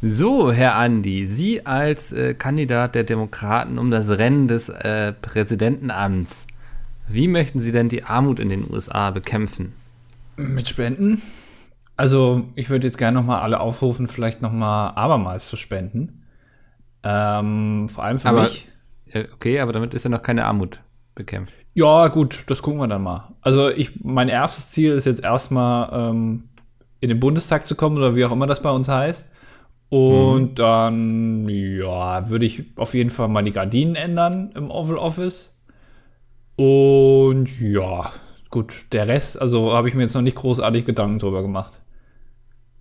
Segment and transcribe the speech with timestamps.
[0.00, 6.46] So, Herr Andi, Sie als äh, Kandidat der Demokraten um das Rennen des äh, Präsidentenamts,
[7.08, 9.72] wie möchten Sie denn die Armut in den USA bekämpfen?
[10.36, 11.20] Mit Spenden?
[11.96, 16.22] Also, ich würde jetzt gerne noch mal alle aufrufen, vielleicht noch mal abermals zu spenden.
[17.02, 18.68] Ähm, vor allem für aber, mich.
[19.34, 20.80] Okay, aber damit ist ja noch keine Armut
[21.16, 21.54] bekämpft.
[21.74, 23.32] Ja, gut, das gucken wir dann mal.
[23.40, 26.44] Also, ich, mein erstes Ziel ist jetzt erstmal ähm,
[27.00, 29.32] in den Bundestag zu kommen oder wie auch immer das bei uns heißt.
[29.90, 30.54] Und mhm.
[30.54, 35.58] dann, ja, würde ich auf jeden Fall mal die Gardinen ändern im Oval Office.
[36.56, 38.10] Und ja,
[38.50, 41.80] gut, der Rest, also habe ich mir jetzt noch nicht großartig Gedanken drüber gemacht.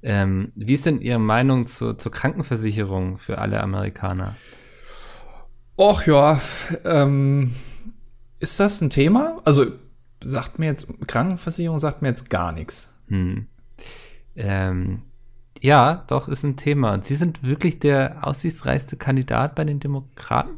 [0.03, 4.35] Ähm, wie ist denn Ihre Meinung zu, zur Krankenversicherung für alle Amerikaner?
[5.77, 6.41] Och ja,
[6.85, 7.53] ähm,
[8.39, 9.41] ist das ein Thema?
[9.45, 9.65] Also
[10.23, 12.93] sagt mir jetzt, Krankenversicherung sagt mir jetzt gar nichts.
[13.07, 13.47] Hm.
[14.35, 15.03] Ähm,
[15.61, 16.93] ja, doch, ist ein Thema.
[16.93, 20.57] Und Sie sind wirklich der aussichtsreichste Kandidat bei den Demokraten?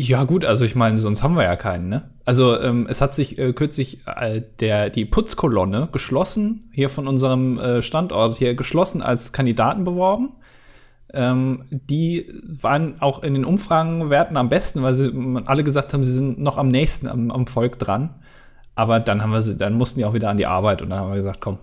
[0.00, 2.10] Ja, gut, also ich meine, sonst haben wir ja keinen, ne?
[2.24, 7.58] Also ähm, es hat sich äh, kürzlich äh, der, die Putzkolonne geschlossen, hier von unserem
[7.58, 10.34] äh, Standort hier geschlossen als Kandidaten beworben.
[11.12, 15.12] Ähm, die waren auch in den Umfragenwerten am besten, weil sie
[15.46, 18.14] alle gesagt haben, sie sind noch am nächsten am, am Volk dran.
[18.76, 21.00] Aber dann haben wir sie, dann mussten die auch wieder an die Arbeit und dann
[21.00, 21.58] haben wir gesagt, komm,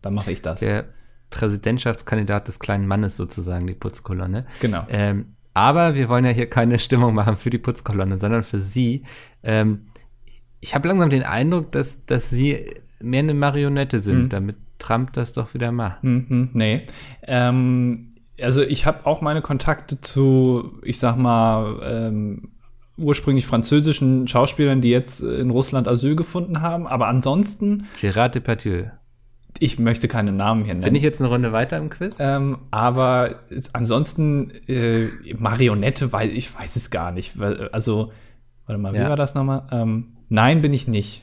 [0.00, 0.60] dann mache ich das.
[0.60, 0.84] Der
[1.30, 4.46] Präsidentschaftskandidat des kleinen Mannes sozusagen, die Putzkolonne.
[4.60, 4.84] Genau.
[4.88, 9.04] Ähm, aber wir wollen ja hier keine Stimmung machen für die Putzkolonne, sondern für Sie.
[9.42, 9.86] Ähm,
[10.60, 12.66] ich habe langsam den Eindruck, dass, dass Sie
[13.00, 14.28] mehr eine Marionette sind, mhm.
[14.28, 16.04] damit Trump das doch wieder macht.
[16.04, 16.86] Mhm, nee.
[17.22, 22.50] Ähm, also ich habe auch meine Kontakte zu, ich sag mal, ähm,
[22.96, 26.86] ursprünglich französischen Schauspielern, die jetzt in Russland Asyl gefunden haben.
[26.86, 27.86] Aber ansonsten.
[27.96, 28.90] Gérard Depardieu
[29.58, 30.84] ich möchte keine Namen hier nennen.
[30.84, 32.16] Bin ich jetzt eine Runde weiter im Quiz?
[32.18, 33.40] Ähm, aber
[33.72, 37.40] ansonsten äh, Marionette, weil ich weiß es gar nicht.
[37.72, 38.12] Also,
[38.66, 39.08] warte mal, wie ja.
[39.08, 39.66] war das nochmal?
[39.72, 41.22] Ähm, nein, bin ich nicht.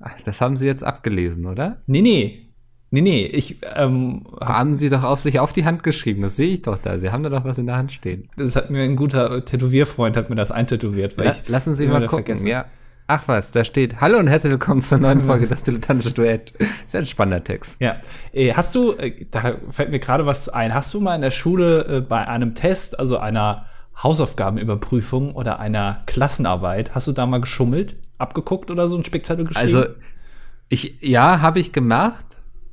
[0.00, 1.78] Ach, das haben Sie jetzt abgelesen, oder?
[1.86, 2.42] Nee, nee.
[2.90, 6.52] Nee, nee, ich ähm, haben Sie doch auf sich auf die Hand geschrieben, das sehe
[6.52, 6.98] ich doch da.
[6.98, 8.28] Sie haben da doch was in der Hand stehen.
[8.36, 11.86] Das hat mir ein guter Tätowierfreund hat mir das eintätowiert, weil ja, ich lassen Sie
[11.86, 12.24] mal gucken.
[12.24, 12.46] Vergessen.
[12.46, 12.66] Ja,
[13.08, 16.50] Ach was, da steht Hallo und herzlich willkommen zur neuen Folge Das Dilettantische Duett.
[16.84, 17.80] Ist ja ein spannender Text.
[17.80, 18.00] Ja.
[18.32, 21.30] Äh, hast du, äh, da fällt mir gerade was ein, hast du mal in der
[21.30, 23.66] Schule äh, bei einem Test, also einer
[24.02, 29.76] Hausaufgabenüberprüfung oder einer Klassenarbeit, hast du da mal geschummelt, abgeguckt oder so einen Spickzettel geschrieben?
[29.76, 29.86] Also,
[30.68, 32.26] ich, ja, habe ich gemacht.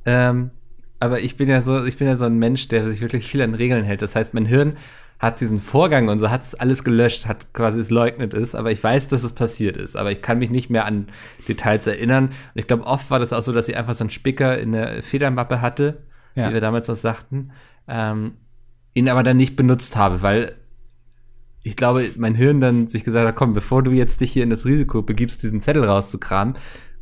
[0.04, 0.50] Ähm,
[0.98, 3.42] aber ich bin ja so, ich bin ja so ein Mensch, der sich wirklich viel
[3.42, 4.02] an Regeln hält.
[4.02, 4.78] Das heißt, mein Hirn
[5.24, 8.70] hat diesen Vorgang und so hat es alles gelöscht, hat quasi es leugnet ist, aber
[8.70, 11.08] ich weiß, dass es passiert ist, aber ich kann mich nicht mehr an
[11.48, 12.26] Details erinnern.
[12.26, 14.72] Und ich glaube, oft war das auch so, dass ich einfach so einen Spicker in
[14.72, 16.04] der Federmappe hatte,
[16.34, 16.48] ja.
[16.48, 17.52] wie wir damals auch sagten,
[17.88, 18.32] ähm,
[18.92, 20.54] ihn aber dann nicht benutzt habe, weil
[21.64, 24.50] ich glaube, mein Hirn dann sich gesagt hat, komm, bevor du jetzt dich hier in
[24.50, 26.56] das Risiko begibst, diesen Zettel rauszukramen,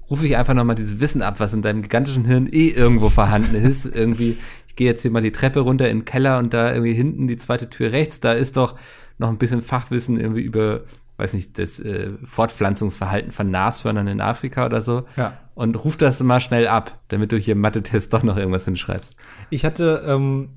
[0.08, 3.56] rufe ich einfach nochmal dieses Wissen ab, was in deinem gigantischen Hirn eh irgendwo vorhanden
[3.56, 3.86] ist.
[3.86, 4.36] Irgendwie
[4.72, 7.28] ich gehe jetzt hier mal die Treppe runter in den Keller und da irgendwie hinten
[7.28, 8.74] die zweite Tür rechts, da ist doch
[9.18, 10.80] noch ein bisschen Fachwissen irgendwie über,
[11.18, 15.04] weiß nicht, das äh, Fortpflanzungsverhalten von Nashörnern in Afrika oder so.
[15.18, 15.36] Ja.
[15.54, 19.18] Und ruf das mal schnell ab, damit du hier im Mathe-Test doch noch irgendwas hinschreibst.
[19.50, 20.48] Ich hatte ähm,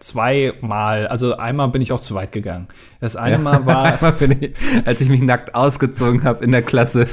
[0.00, 2.68] zweimal, also einmal bin ich auch zu weit gegangen.
[3.00, 4.52] Das eine ja, Mal war, einmal bin ich,
[4.84, 7.06] als ich mich nackt ausgezogen habe in der Klasse.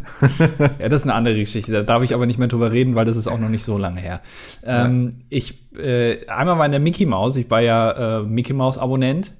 [0.78, 1.72] ja, das ist eine andere Geschichte.
[1.72, 3.78] Da darf ich aber nicht mehr drüber reden, weil das ist auch noch nicht so
[3.78, 4.20] lange her.
[4.62, 5.24] Ähm, ja.
[5.30, 7.36] Ich äh, einmal war in der Mickey Mouse.
[7.36, 9.32] Ich war ja äh, Mickey Mouse Abonnent.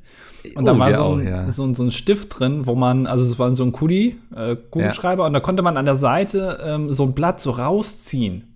[0.57, 1.51] Und oh, da war so ein, auch, ja.
[1.51, 4.57] so, ein, so ein Stift drin, wo man, also es war so ein Kuli, äh,
[4.57, 8.54] Kugelschreiber, und da konnte man an der Seite ähm, so ein Blatt so rausziehen.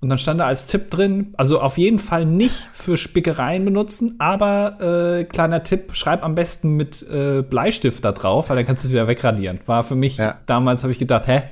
[0.00, 4.14] Und dann stand da als Tipp drin, also auf jeden Fall nicht für Spickereien benutzen,
[4.18, 8.84] aber äh, kleiner Tipp, schreib am besten mit äh, Bleistift da drauf, weil dann kannst
[8.84, 9.60] du es wieder wegradieren.
[9.66, 10.38] War für mich, ja.
[10.46, 11.42] damals habe ich gedacht, hä?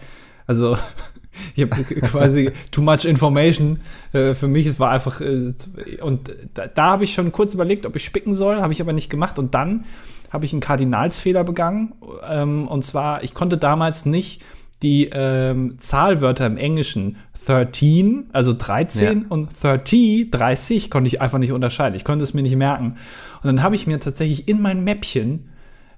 [0.46, 0.78] Also
[1.54, 3.80] ich habe quasi too much information.
[4.14, 5.52] Äh, für mich es war einfach äh,
[6.00, 8.94] und da, da habe ich schon kurz überlegt, ob ich spicken soll, habe ich aber
[8.94, 9.84] nicht gemacht und dann
[10.30, 11.92] habe ich einen Kardinalsfehler begangen
[12.26, 14.42] ähm, und zwar ich konnte damals nicht
[14.82, 17.16] die ähm, Zahlwörter im Englischen
[17.46, 19.26] 13, also 13 ja.
[19.28, 21.96] und 30, 30 konnte ich einfach nicht unterscheiden.
[21.96, 22.96] Ich konnte es mir nicht merken.
[23.42, 25.50] Und dann habe ich mir tatsächlich in mein Mäppchen,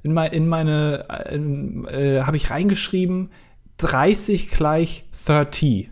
[0.02, 3.30] in, mein, in meine, in, äh, habe ich reingeschrieben,
[3.78, 5.90] 30 gleich 30.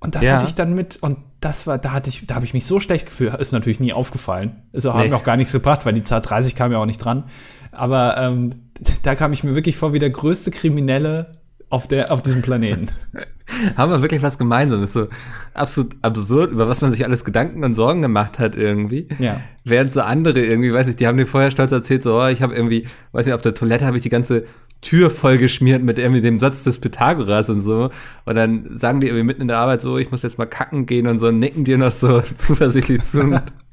[0.00, 0.36] Und das ja.
[0.36, 2.80] hatte ich dann mit, und das war, da hatte ich, da habe ich mich so
[2.80, 4.62] schlecht gefühlt, ist natürlich nie aufgefallen.
[4.72, 4.98] Also nee.
[4.98, 7.24] haben auch gar nichts gebracht, weil die Zahl 30 kam ja auch nicht dran.
[7.72, 8.63] Aber ähm,
[9.02, 11.38] da kam ich mir wirklich vor wie der größte Kriminelle
[11.70, 12.88] auf, der, auf diesem Planeten.
[13.76, 14.80] haben wir wirklich was gemeinsam.
[14.80, 15.08] Das ist so
[15.52, 19.08] absolut absurd, über was man sich alles Gedanken und Sorgen gemacht hat irgendwie.
[19.18, 19.40] Ja.
[19.64, 22.42] Während so andere irgendwie, weiß ich, die haben dir vorher stolz erzählt, so, oh, ich
[22.42, 24.44] habe irgendwie, weiß ich, auf der Toilette habe ich die ganze
[24.80, 27.90] Tür vollgeschmiert mit irgendwie dem Satz des Pythagoras und so.
[28.24, 30.86] Und dann sagen die irgendwie mitten in der Arbeit so, ich muss jetzt mal kacken
[30.86, 33.40] gehen und so, nicken dir noch so zuversichtlich zu.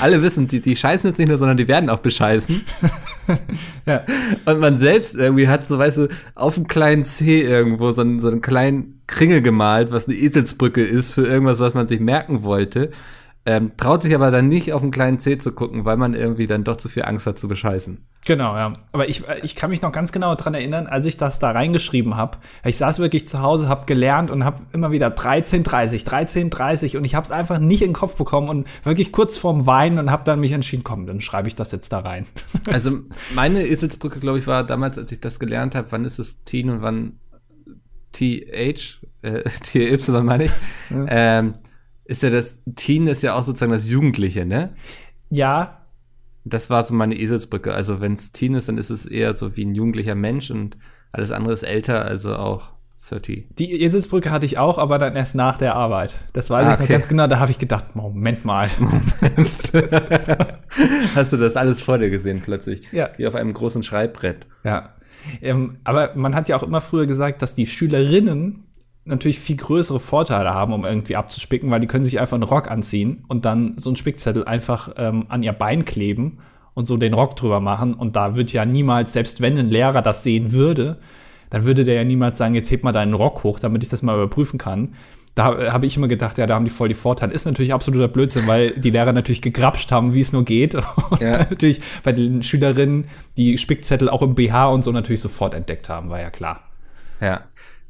[0.00, 2.62] Alle wissen, die, die scheißen jetzt nicht nur, sondern die werden auch bescheißen.
[3.86, 4.02] ja.
[4.44, 8.20] Und man selbst irgendwie hat so, weißt du, auf dem kleinen C irgendwo so einen,
[8.20, 12.42] so einen kleinen Kringel gemalt, was eine Eselsbrücke ist für irgendwas, was man sich merken
[12.42, 12.90] wollte.
[13.46, 16.46] Ähm, traut sich aber dann nicht auf einen kleinen C zu gucken, weil man irgendwie
[16.46, 18.04] dann doch zu viel Angst hat zu bescheißen.
[18.26, 18.72] Genau, ja.
[18.92, 22.16] Aber ich, ich kann mich noch ganz genau dran erinnern, als ich das da reingeschrieben
[22.16, 22.36] habe.
[22.64, 27.14] Ich saß wirklich zu Hause, habe gelernt und habe immer wieder 13.30, 13.30 und ich
[27.14, 30.24] habe es einfach nicht in den Kopf bekommen und wirklich kurz vorm Weinen und habe
[30.24, 32.26] dann mich entschieden, komm, dann schreibe ich das jetzt da rein.
[32.70, 32.98] Also
[33.34, 36.70] meine Eselsbrücke, glaube ich, war damals, als ich das gelernt habe, wann ist es Teen
[36.70, 37.18] und wann
[38.12, 40.52] TH, äh, TY meine ich.
[40.90, 41.06] Ja.
[41.08, 41.52] Ähm,
[42.10, 44.70] ist ja das, Teen ist ja auch sozusagen das Jugendliche, ne?
[45.30, 45.82] Ja.
[46.44, 47.72] Das war so meine Eselsbrücke.
[47.72, 50.76] Also wenn es Teen ist, dann ist es eher so wie ein jugendlicher Mensch und
[51.12, 52.70] alles andere ist älter, also auch
[53.08, 53.46] 30.
[53.58, 56.16] Die Eselsbrücke hatte ich auch, aber dann erst nach der Arbeit.
[56.32, 57.28] Das weiß ah, ich noch ganz genau.
[57.28, 58.68] Da habe ich gedacht, Moment mal.
[61.14, 62.90] Hast du das alles vor dir gesehen plötzlich?
[62.90, 63.10] Ja.
[63.18, 64.46] Wie auf einem großen Schreibbrett.
[64.64, 64.94] Ja.
[65.40, 68.64] Ähm, aber man hat ja auch immer früher gesagt, dass die Schülerinnen
[69.10, 72.70] natürlich viel größere Vorteile haben, um irgendwie abzuspicken, weil die können sich einfach einen Rock
[72.70, 76.38] anziehen und dann so einen Spickzettel einfach ähm, an ihr Bein kleben
[76.74, 77.94] und so den Rock drüber machen.
[77.94, 80.98] Und da wird ja niemals, selbst wenn ein Lehrer das sehen würde,
[81.50, 84.02] dann würde der ja niemals sagen, jetzt heb mal deinen Rock hoch, damit ich das
[84.02, 84.94] mal überprüfen kann.
[85.34, 87.32] Da äh, habe ich immer gedacht, ja, da haben die voll die Vorteile.
[87.32, 90.74] Ist natürlich absoluter Blödsinn, weil die Lehrer natürlich gegrapscht haben, wie es nur geht.
[91.10, 91.38] Und ja.
[91.38, 96.08] natürlich bei den Schülerinnen die Spickzettel auch im BH und so natürlich sofort entdeckt haben,
[96.08, 96.60] war ja klar.
[97.20, 97.42] Ja.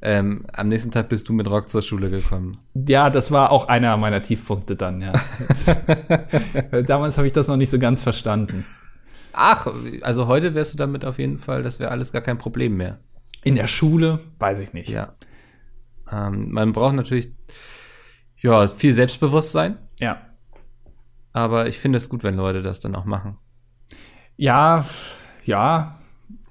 [0.03, 2.57] Ähm, am nächsten Tag bist du mit Rock zur Schule gekommen.
[2.75, 5.13] Ja, das war auch einer meiner Tiefpunkte dann, ja.
[6.87, 8.65] Damals habe ich das noch nicht so ganz verstanden.
[9.33, 9.67] Ach,
[10.03, 12.99] also heute wärst du damit auf jeden Fall, das wäre alles gar kein Problem mehr.
[13.45, 14.89] In der Schule, weiß ich nicht.
[14.89, 15.15] Ja.
[16.11, 17.33] Ähm, man braucht natürlich
[18.41, 19.79] ja, viel Selbstbewusstsein.
[19.99, 20.21] Ja.
[21.33, 23.37] Aber ich finde es gut, wenn Leute das dann auch machen.
[24.37, 24.85] Ja,
[25.45, 25.99] ja.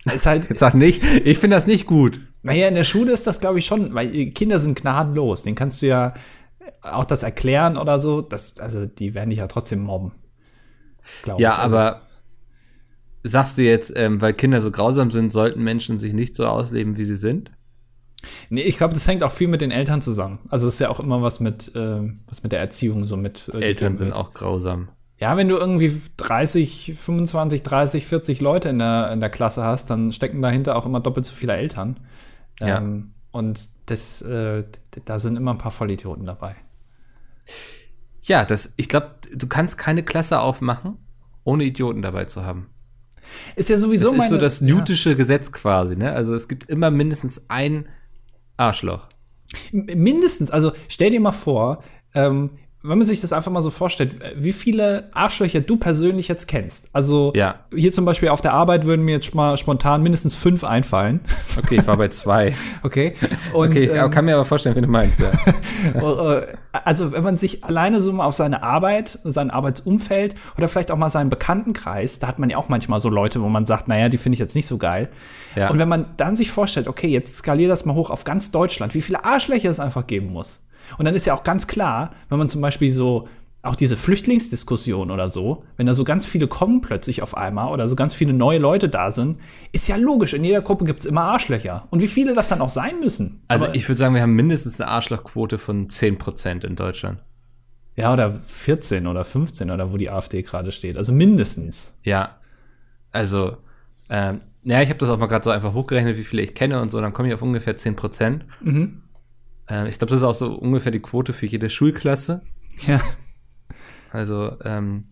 [0.06, 0.50] Ist halt.
[0.50, 2.22] Jetzt sag nicht, ich finde das nicht gut.
[2.42, 5.44] Naja, in der Schule ist das, glaube ich, schon, weil Kinder sind gnadenlos.
[5.44, 6.14] Den kannst du ja
[6.82, 8.22] auch das erklären oder so.
[8.22, 10.14] Das, also, die werden dich ja trotzdem mobben.
[11.38, 12.02] Ja, also, aber
[13.24, 16.98] sagst du jetzt, ähm, weil Kinder so grausam sind, sollten Menschen sich nicht so ausleben,
[16.98, 17.52] wie sie sind?
[18.50, 20.40] Nee, ich glaube, das hängt auch viel mit den Eltern zusammen.
[20.50, 23.50] Also es ist ja auch immer was mit, äh, was mit der Erziehung so mit.
[23.54, 24.90] Äh, Eltern sind auch grausam.
[25.20, 29.90] Ja, wenn du irgendwie 30, 25, 30, 40 Leute in der, in der Klasse hast,
[29.90, 32.00] dann stecken dahinter auch immer doppelt so viele Eltern.
[32.60, 32.78] Ja.
[32.78, 34.64] Ähm, und das, äh,
[35.06, 36.56] da sind immer ein paar Vollidioten dabei.
[38.22, 40.98] Ja, das, ich glaube, du kannst keine Klasse aufmachen,
[41.44, 42.70] ohne Idioten dabei zu haben.
[43.56, 45.16] Ist ja sowieso das ist so das newtische ja.
[45.16, 46.14] Gesetz quasi, ne?
[46.14, 47.88] Also es gibt immer mindestens ein
[48.58, 49.08] Arschloch.
[49.72, 51.84] Mindestens, also stell dir mal vor,
[52.14, 56.48] ähm, wenn man sich das einfach mal so vorstellt, wie viele Arschlöcher du persönlich jetzt
[56.48, 56.88] kennst.
[56.94, 57.56] Also ja.
[57.76, 61.20] hier zum Beispiel auf der Arbeit würden mir jetzt mal spontan mindestens fünf einfallen.
[61.58, 62.56] Okay, ich war bei zwei.
[62.84, 63.16] okay.
[63.52, 65.20] Und, okay, ich ähm, kann mir aber vorstellen, wie du meinst.
[65.20, 65.31] Ja.
[66.02, 70.68] Oh, äh, also wenn man sich alleine so mal auf seine Arbeit, sein Arbeitsumfeld oder
[70.68, 73.66] vielleicht auch mal seinen Bekanntenkreis, da hat man ja auch manchmal so Leute, wo man
[73.66, 75.09] sagt, naja, die finde ich jetzt nicht so geil.
[75.56, 75.69] Ja.
[75.69, 78.94] Und wenn man dann sich vorstellt, okay, jetzt skalier das mal hoch auf ganz Deutschland,
[78.94, 80.66] wie viele Arschlöcher es einfach geben muss.
[80.98, 83.28] Und dann ist ja auch ganz klar, wenn man zum Beispiel so
[83.62, 87.88] auch diese Flüchtlingsdiskussion oder so, wenn da so ganz viele kommen plötzlich auf einmal oder
[87.90, 89.40] so ganz viele neue Leute da sind,
[89.74, 91.86] ist ja logisch, in jeder Gruppe gibt es immer Arschlöcher.
[91.90, 93.44] Und wie viele das dann auch sein müssen.
[93.50, 97.19] Also Aber ich würde sagen, wir haben mindestens eine Arschlochquote von 10% in Deutschland.
[97.98, 100.96] Ja, oder 14 oder 15 oder wo die AfD gerade steht.
[100.96, 102.00] Also mindestens.
[102.04, 102.38] Ja.
[103.12, 103.58] Also,
[104.10, 106.81] ähm, ja, ich habe das auch mal gerade so einfach hochgerechnet, wie viele ich kenne
[106.81, 108.42] und so, dann komme ich auf ungefähr 10%.
[108.62, 109.02] Mhm.
[109.69, 112.42] Äh, ich glaube, das ist auch so ungefähr die Quote für jede Schulklasse.
[112.88, 113.02] Ja.
[114.11, 115.04] Also, ähm,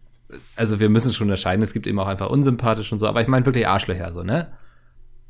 [0.55, 3.27] also wir müssen schon unterscheiden, es gibt eben auch einfach unsympathisch und so, aber ich
[3.27, 4.51] meine wirklich Arschlöcher, so, ne?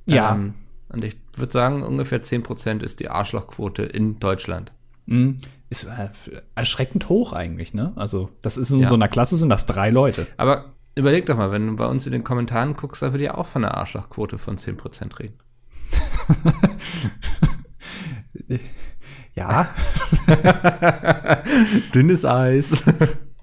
[0.05, 0.33] Ja.
[0.33, 0.53] Ähm,
[0.89, 4.71] und ich würde sagen, ungefähr 10% ist die Arschlochquote in Deutschland.
[5.05, 5.37] Mhm.
[5.69, 6.09] Ist äh,
[6.55, 7.91] erschreckend hoch eigentlich, ne?
[7.95, 8.87] Also, das ist in ja.
[8.87, 10.27] so einer Klasse sind das drei Leute.
[10.37, 13.35] Aber überleg doch mal, wenn du bei uns in den Kommentaren guckst, da würde ja
[13.35, 15.37] auch von einer Arschlochquote von 10% reden.
[19.37, 19.69] Ja.
[21.93, 22.83] Dünnes Eis.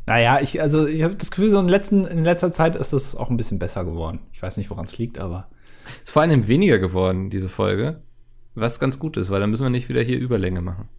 [0.06, 3.16] Naja, ich, also ich habe das Gefühl, so in, letzten, in letzter Zeit ist es
[3.16, 4.20] auch ein bisschen besser geworden.
[4.34, 5.48] Ich weiß nicht, woran es liegt, aber.
[5.86, 8.02] Es ist vor allem weniger geworden, diese Folge.
[8.54, 10.90] Was ganz gut ist, weil dann müssen wir nicht wieder hier Überlänge machen.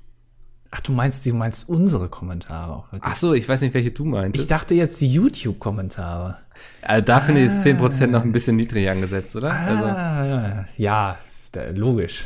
[0.72, 2.92] Ach, du meinst, du meinst unsere Kommentare auch.
[2.92, 3.04] wirklich?
[3.04, 4.44] Ach so, ich weiß nicht, welche du meintest.
[4.46, 6.38] Ich dachte jetzt die YouTube-Kommentare.
[6.82, 9.52] also, da finde ich es 10% noch ein bisschen niedrig angesetzt, oder?
[9.54, 11.20] Also, Ah, ja,
[11.52, 12.25] da- logisch.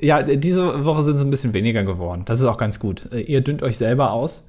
[0.00, 2.22] Ja, diese Woche sind es ein bisschen weniger geworden.
[2.24, 3.10] Das ist auch ganz gut.
[3.12, 4.46] Äh, Ihr dünnt euch selber aus.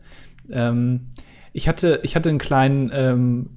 [0.51, 1.08] Ähm,
[1.53, 3.50] ich, hatte, ich hatte einen kleinen ähm,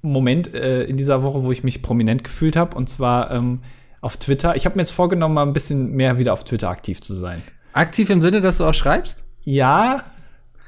[0.00, 2.76] Moment äh, in dieser Woche, wo ich mich prominent gefühlt habe.
[2.76, 3.60] Und zwar ähm,
[4.00, 4.56] auf Twitter.
[4.56, 7.42] Ich habe mir jetzt vorgenommen, mal ein bisschen mehr wieder auf Twitter aktiv zu sein.
[7.72, 9.24] aktiv im Sinne, dass du auch schreibst?
[9.42, 10.04] Ja,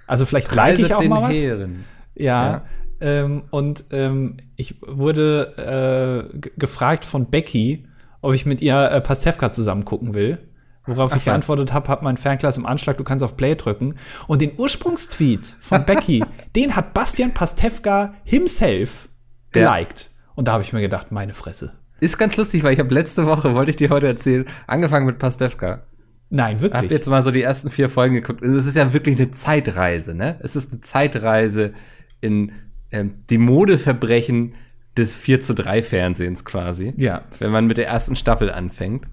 [0.07, 1.37] also vielleicht like ich auch mal was.
[1.37, 1.85] Heeren.
[2.15, 2.51] Ja.
[2.51, 2.63] Ja.
[3.01, 7.87] Ähm, und ähm, ich wurde äh, gefragt von Becky,
[8.23, 10.39] ob ich mit ihr äh, Pastewka zusammen gucken will.
[10.87, 13.97] Worauf Ach ich geantwortet habe, hab mein Fernglas im Anschlag, du kannst auf Play drücken.
[14.29, 16.25] Und den Ursprungstweet von Becky,
[16.55, 19.09] den hat Bastian Pastewka himself
[19.55, 19.75] Ja.
[19.77, 20.11] geliked.
[20.35, 21.73] Und da habe ich mir gedacht, meine Fresse.
[21.99, 25.19] Ist ganz lustig, weil ich habe letzte Woche, wollte ich dir heute erzählen, angefangen mit
[25.19, 25.83] Pastewka.
[26.29, 26.91] Nein, Hab wirklich.
[26.93, 28.43] jetzt mal so die ersten vier Folgen geguckt.
[28.43, 30.39] Und Es ist ja wirklich eine Zeitreise, ne?
[30.43, 31.73] Es ist eine Zeitreise
[32.21, 32.53] in
[32.91, 34.55] ähm, die Modeverbrechen
[34.97, 36.93] des 4 zu 3 Fernsehens quasi.
[36.97, 37.23] Ja.
[37.39, 39.07] Wenn man mit der ersten Staffel anfängt.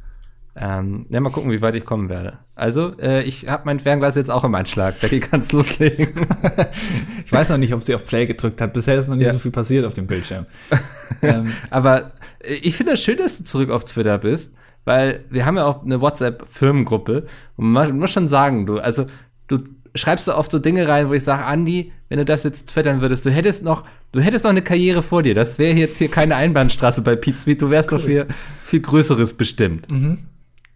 [0.55, 2.37] Ähm, ja, mal gucken, wie weit ich kommen werde.
[2.53, 4.99] Also, äh, ich habe mein Fernglas jetzt auch im Anschlag.
[4.99, 6.09] Becky kann's loslegen.
[7.25, 8.73] Ich weiß noch nicht, ob sie auf Play gedrückt hat.
[8.73, 9.31] Bisher ist noch nicht Ja.
[9.33, 10.45] so viel passiert auf dem Bildschirm.
[11.23, 14.53] ähm, Aber äh, ich finde es schön, dass du zurück auf Twitter bist,
[14.85, 19.07] weil wir haben ja auch eine WhatsApp-Firmengruppe und man muss schon sagen, du, also
[19.47, 19.59] du
[19.95, 23.01] schreibst so oft so Dinge rein, wo ich sage, Andi, wenn du das jetzt twittern
[23.01, 25.33] würdest, du hättest noch, du hättest noch eine Karriere vor dir.
[25.33, 28.27] Das wäre jetzt hier keine Einbahnstraße bei Pete Smith, du wärst doch viel,
[28.63, 29.87] viel Größeres bestimmt.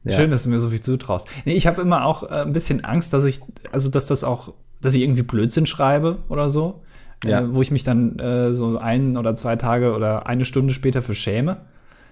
[0.04, 0.14] Ja.
[0.14, 1.28] Schön, dass du mir so viel zutraust.
[1.46, 4.54] Nee, ich habe immer auch äh, ein bisschen Angst, dass ich, also dass das auch,
[4.82, 6.84] dass ich irgendwie Blödsinn schreibe oder so.
[7.24, 7.42] Ja.
[7.42, 11.02] Äh, wo ich mich dann äh, so ein oder zwei Tage oder eine Stunde später
[11.02, 11.58] für schäme.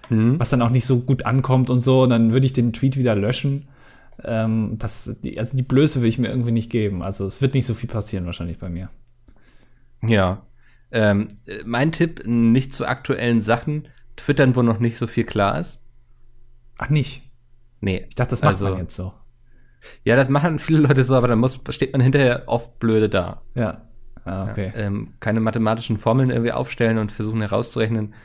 [0.10, 2.04] Was dann auch nicht so gut ankommt und so.
[2.04, 3.68] Und dann würde ich den Tweet wieder löschen.
[4.24, 7.02] Ähm, das, die, also die Blöße will ich mir irgendwie nicht geben.
[7.02, 8.90] Also es wird nicht so viel passieren wahrscheinlich bei mir.
[10.06, 10.44] Ja.
[10.92, 15.60] Ähm, äh, mein Tipp, nicht zu aktuellen Sachen twittern, wo noch nicht so viel klar
[15.60, 15.82] ist.
[16.78, 17.24] Ach nicht.
[17.86, 18.06] Nee.
[18.10, 19.14] Ich dachte, das macht Also- man jetzt so.
[20.04, 23.44] Ja, das machen viele Leute so, aber dann muss, steht man hinterher oft blöde da.
[23.54, 23.84] Ja.
[24.24, 24.74] Ah, okay.
[24.76, 28.16] ähm, keine mathematischen Formeln irgendwie aufstellen und versuchen herauszurechnen,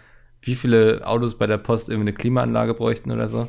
[0.40, 3.47] wie viele Autos bei der Post irgendwie eine Klimaanlage bräuchten oder so.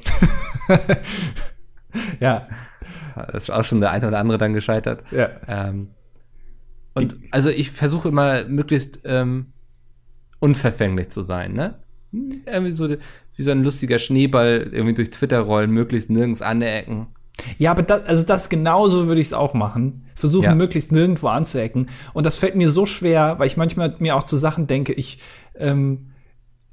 [2.20, 2.48] Ja.
[3.16, 5.04] Das ist auch schon der eine oder andere dann gescheitert.
[5.12, 5.30] Ja.
[5.48, 5.90] Ähm,
[6.94, 9.54] und also ich versuche immer möglichst ähm,
[10.40, 11.80] unverfänglich zu sein, ne?
[12.12, 12.90] Irgendwie so
[13.36, 17.08] wie so ein lustiger Schneeball irgendwie durch Twitter rollen, möglichst nirgends anecken.
[17.58, 20.06] Ja, aber das, also das genauso würde ich es auch machen.
[20.16, 20.56] Versuchen, Ja.
[20.56, 21.88] möglichst nirgendwo anzuecken.
[22.14, 25.20] Und das fällt mir so schwer, weil ich manchmal mir auch zu Sachen denke, ich,
[25.56, 26.12] ähm,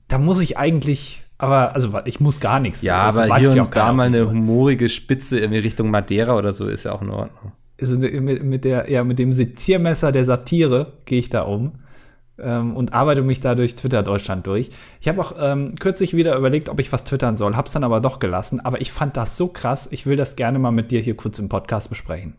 [0.08, 2.82] da muss ich eigentlich, aber, also ich muss gar nichts.
[2.82, 6.66] Ja, aber hier und auch da mal eine humorige Spitze irgendwie Richtung Madeira oder so
[6.66, 7.52] ist ja auch in Ordnung.
[7.80, 11.74] Also mit, mit der, ja, mit dem Seziermesser der Satire gehe ich da um.
[12.40, 14.70] Ähm, und arbeite mich da durch Twitter Deutschland durch.
[15.00, 18.00] Ich habe auch ähm, kürzlich wieder überlegt, ob ich was twittern soll, hab's dann aber
[18.00, 18.60] doch gelassen.
[18.60, 21.38] Aber ich fand das so krass, ich will das gerne mal mit dir hier kurz
[21.38, 22.34] im Podcast besprechen.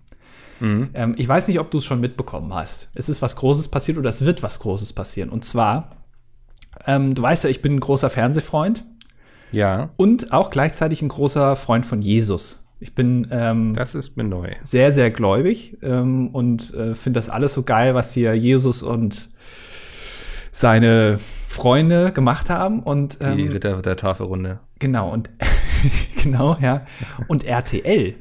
[0.62, 2.90] Ähm, ich weiß nicht, ob du es schon mitbekommen hast.
[2.94, 5.30] Es ist was Großes passiert oder es wird was Großes passieren.
[5.30, 5.98] Und zwar,
[6.86, 8.86] ähm, du weißt ja, ich bin ein großer Fernsehfreund
[9.52, 12.66] Ja, und auch gleichzeitig ein großer Freund von Jesus.
[12.82, 14.54] Ich bin ähm, das ist mir neu.
[14.62, 19.30] sehr, sehr gläubig ähm, und äh, finde das alles so geil, was hier Jesus und
[20.52, 22.82] seine Freunde gemacht haben.
[22.84, 24.60] Und Die ähm, Ritter der Tafelrunde.
[24.80, 25.30] genau, und
[26.24, 26.86] genau, ja.
[27.28, 28.16] Und RTL,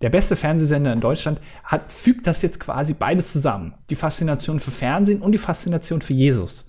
[0.00, 3.74] der beste Fernsehsender in Deutschland, hat, fügt das jetzt quasi beides zusammen.
[3.90, 6.66] Die Faszination für Fernsehen und die Faszination für Jesus.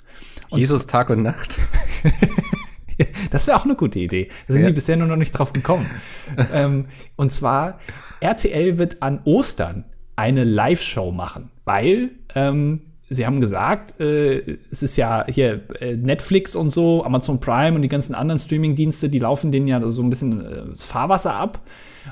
[0.49, 1.57] Und Jesus Tag und Nacht.
[3.29, 4.29] Das wäre auch eine gute Idee.
[4.47, 4.69] Da sind Ja.
[4.69, 5.85] die bisher nur noch nicht drauf gekommen.
[6.53, 6.85] ähm,
[7.17, 7.79] und zwar,
[8.21, 9.83] RTL wird an Ostern
[10.15, 16.55] eine Live-Show machen, weil ähm, sie haben gesagt, äh, es ist ja hier äh, Netflix
[16.55, 20.09] und so, Amazon Prime und die ganzen anderen Streaming-Dienste, die laufen denen ja so ein
[20.09, 21.61] bisschen äh, das Fahrwasser ab.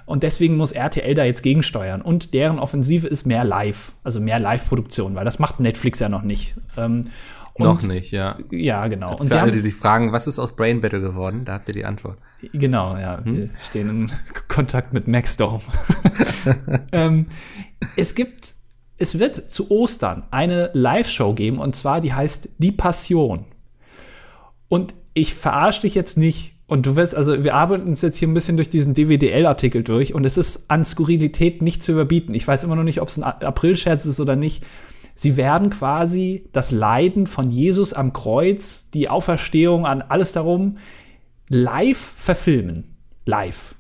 [0.06, 2.02] Und deswegen muss RTL da jetzt gegensteuern.
[2.02, 6.24] Und deren Offensive ist mehr Live, also mehr Live-Produktion, weil das macht Netflix ja noch
[6.24, 6.56] nicht.
[6.78, 7.06] Ähm,
[7.54, 8.36] und- Noch nicht, ja.
[8.50, 9.12] Ja, genau.
[9.12, 11.68] Und Für sie alle, die sich fragen, was ist aus Brain Battle geworden, da habt
[11.68, 12.18] ihr die Antwort.
[12.52, 13.24] Genau, ja.
[13.24, 13.38] Hm?
[13.38, 14.12] Wir stehen in
[14.48, 15.62] Kontakt mit Maxstorm.
[16.92, 17.28] ähm,
[17.96, 18.54] es gibt,
[18.98, 23.46] es wird zu Ostern eine Live-Show geben und zwar die heißt Die Passion.
[24.70, 26.54] Und ich verarsche dich jetzt nicht.
[26.66, 30.16] Und du wirst, also wir arbeiten uns jetzt hier ein bisschen durch diesen DWDL-Artikel durch
[30.16, 32.34] und es ist an Skurrilität nicht zu überbieten.
[32.34, 34.64] Ich weiß immer noch nicht, ob es ein Aprilscherz ist oder nicht.
[35.14, 40.78] Sie werden quasi das Leiden von Jesus am Kreuz, die Auferstehung an alles darum,
[41.50, 42.96] live verfilmen.
[43.26, 43.76] live.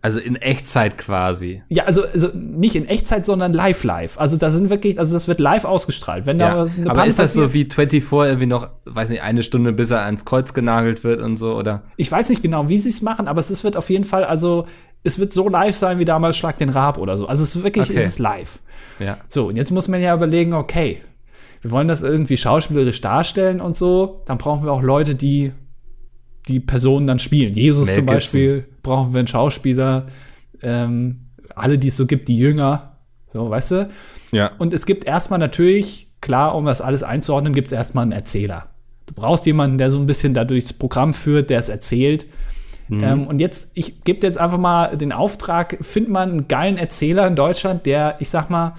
[0.00, 1.62] Also in Echtzeit quasi.
[1.68, 4.16] Ja, also, also nicht in Echtzeit, sondern live live.
[4.18, 6.24] Also das sind wirklich, also das wird live ausgestrahlt.
[6.24, 6.54] Wenn Ja.
[6.54, 9.72] da eine Aber Panne ist das so wie 24 irgendwie noch, weiß nicht, eine Stunde
[9.72, 11.82] bis er ans Kreuz genagelt wird und so, oder?
[11.96, 14.66] Ich weiß nicht genau, wie sie es machen, aber es wird auf jeden Fall, also
[15.02, 17.26] es wird so live sein wie damals Schlag den Raab oder so.
[17.26, 17.98] Also es ist wirklich, Okay.
[17.98, 18.60] es ist live.
[19.00, 19.16] Ja.
[19.26, 21.00] So, und jetzt muss man ja überlegen, okay,
[21.60, 25.52] wir wollen das irgendwie schauspielerisch darstellen und so, dann brauchen wir auch Leute, die
[26.48, 27.54] die Personen dann spielen.
[27.54, 28.16] Jesus Mel zum Gibson.
[28.16, 30.06] Beispiel brauchen wir einen Schauspieler,
[30.62, 33.90] ähm, alle, die es so gibt, die Jünger, so, weißt du?
[34.32, 34.52] Ja.
[34.58, 38.68] Und es gibt erstmal natürlich, klar, um das alles einzuordnen, gibt es erstmal einen Erzähler.
[39.06, 42.26] Du brauchst jemanden, der so ein bisschen da durchs Programm führt, der es erzählt.
[42.90, 46.78] Ähm, und jetzt, ich gebe dir jetzt einfach mal den Auftrag, find mal einen geilen
[46.78, 48.76] Erzähler in Deutschland, der, ich sag mal,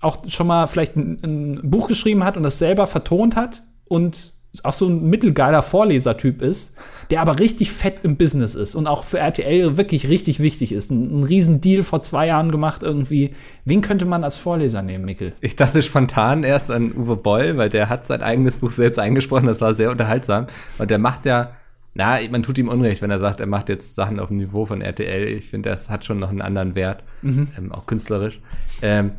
[0.00, 4.33] auch schon mal vielleicht ein, ein Buch geschrieben hat und das selber vertont hat und
[4.62, 6.76] auch so ein mittelgeiler Vorlesertyp ist,
[7.10, 10.90] der aber richtig fett im Business ist und auch für RTL wirklich richtig wichtig ist.
[10.90, 13.34] Ein, ein riesen Deal vor zwei Jahren gemacht irgendwie.
[13.64, 15.32] Wen könnte man als Vorleser nehmen, Mikkel?
[15.40, 19.46] Ich dachte spontan erst an Uwe Boll, weil der hat sein eigenes Buch selbst eingesprochen,
[19.46, 20.46] das war sehr unterhaltsam.
[20.78, 21.52] Und der macht ja,
[21.94, 24.66] na, man tut ihm Unrecht, wenn er sagt, er macht jetzt Sachen auf dem Niveau
[24.66, 25.28] von RTL.
[25.28, 28.40] Ich finde, das hat schon noch einen anderen Wert, ähm, auch künstlerisch.
[28.82, 29.12] Ähm,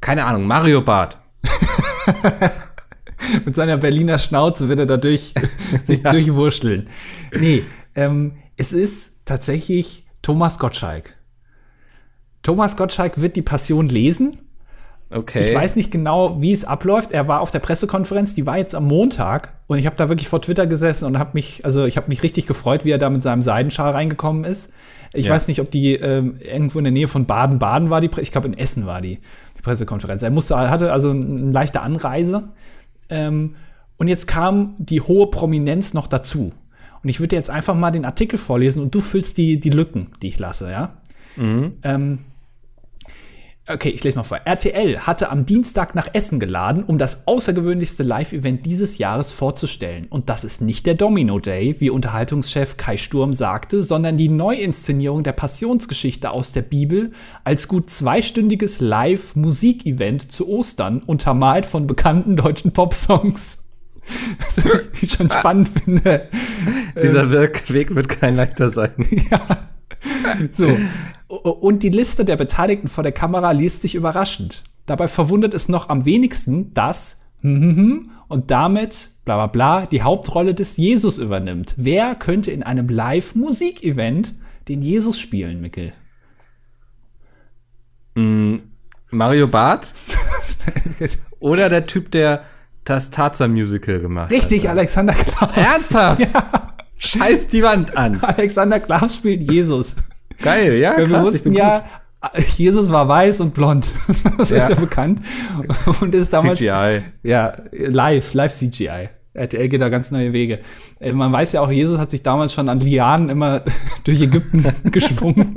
[0.00, 1.18] keine Ahnung, Mario Barth.
[3.44, 5.34] Mit seiner Berliner Schnauze wird er dadurch
[5.84, 6.10] sich Ja.
[6.12, 6.88] durchwurschteln.
[7.38, 11.14] Nee, ähm, es ist tatsächlich Thomas Gottschalk.
[12.42, 14.38] Thomas Gottschalk wird die Passion lesen.
[15.12, 15.40] Okay.
[15.48, 17.10] Ich weiß nicht genau, wie es abläuft.
[17.10, 20.28] Er war auf der Pressekonferenz, die war jetzt am Montag und ich habe da wirklich
[20.28, 23.10] vor Twitter gesessen und habe mich, also ich habe mich richtig gefreut, wie er da
[23.10, 24.72] mit seinem Seidenschal reingekommen ist.
[25.12, 25.32] Ich Ja.
[25.32, 28.30] weiß nicht, ob die ähm, irgendwo in der Nähe von Baden-Baden war die, Pre ich
[28.30, 29.18] glaube in Essen war die,
[29.58, 30.22] die Pressekonferenz.
[30.22, 32.50] Er musste, hatte also eine leichte Anreise
[33.10, 33.56] ähm,
[33.96, 36.52] und jetzt kam die hohe Prominenz noch dazu.
[37.02, 40.08] Und ich würde jetzt einfach mal den Artikel vorlesen und du füllst die, die Lücken,
[40.22, 40.94] die ich lasse, ja?
[41.82, 42.18] Ähm,
[43.72, 44.40] Okay, ich lese mal vor.
[44.44, 50.06] RTL hatte am Dienstag nach Essen geladen, um das außergewöhnlichste Live-Event dieses Jahres vorzustellen.
[50.10, 55.22] Und das ist nicht der Domino Day, wie Unterhaltungschef Kai Sturm sagte, sondern die Neuinszenierung
[55.22, 57.12] der Passionsgeschichte aus der Bibel
[57.44, 63.68] als gut zweistündiges Live-Musik-Event zu Ostern, untermalt von bekannten deutschen Popsongs.
[64.40, 64.64] Was
[65.00, 66.28] ich schon spannend finde.
[67.00, 68.90] Dieser Wirk Weg wird kein leichter sein.
[70.52, 70.76] So.
[71.28, 74.64] Und die Liste der Beteiligten vor der Kamera liest sich überraschend.
[74.86, 80.76] Dabei verwundert es noch am wenigsten, dass und damit bla bla bla die Hauptrolle des
[80.76, 81.74] Jesus übernimmt.
[81.76, 84.34] Wer könnte in einem Live-Musik-Event
[84.68, 85.92] den Jesus spielen, Mikkel?
[89.10, 89.92] Mario Barth
[91.40, 92.44] oder der Typ, der
[92.84, 94.70] das Tarzan-Musical gemacht Richtig, hat.
[94.76, 95.56] Alexander Klaas.
[95.56, 96.28] Ernsthaft?
[96.96, 98.20] Scheiß die Wand an.
[98.22, 99.96] Alexander Klaas spielt Jesus.
[100.42, 101.28] Geil, ja, Wir krass.
[101.28, 101.84] ich wussten ja,
[102.56, 103.86] Jesus war weiß und blond.
[104.38, 104.68] Das ist Ja.
[104.70, 105.20] ja bekannt.
[106.00, 107.02] Und ist damals CGI.
[107.22, 109.08] Ja, live, live CGI.
[109.32, 110.58] RTL geht da ganz neue Wege.
[110.98, 113.62] Äh, Man weiß ja auch, Jesus hat sich damals schon an Lianen immer
[114.04, 115.56] durch Ägypten geschwungen.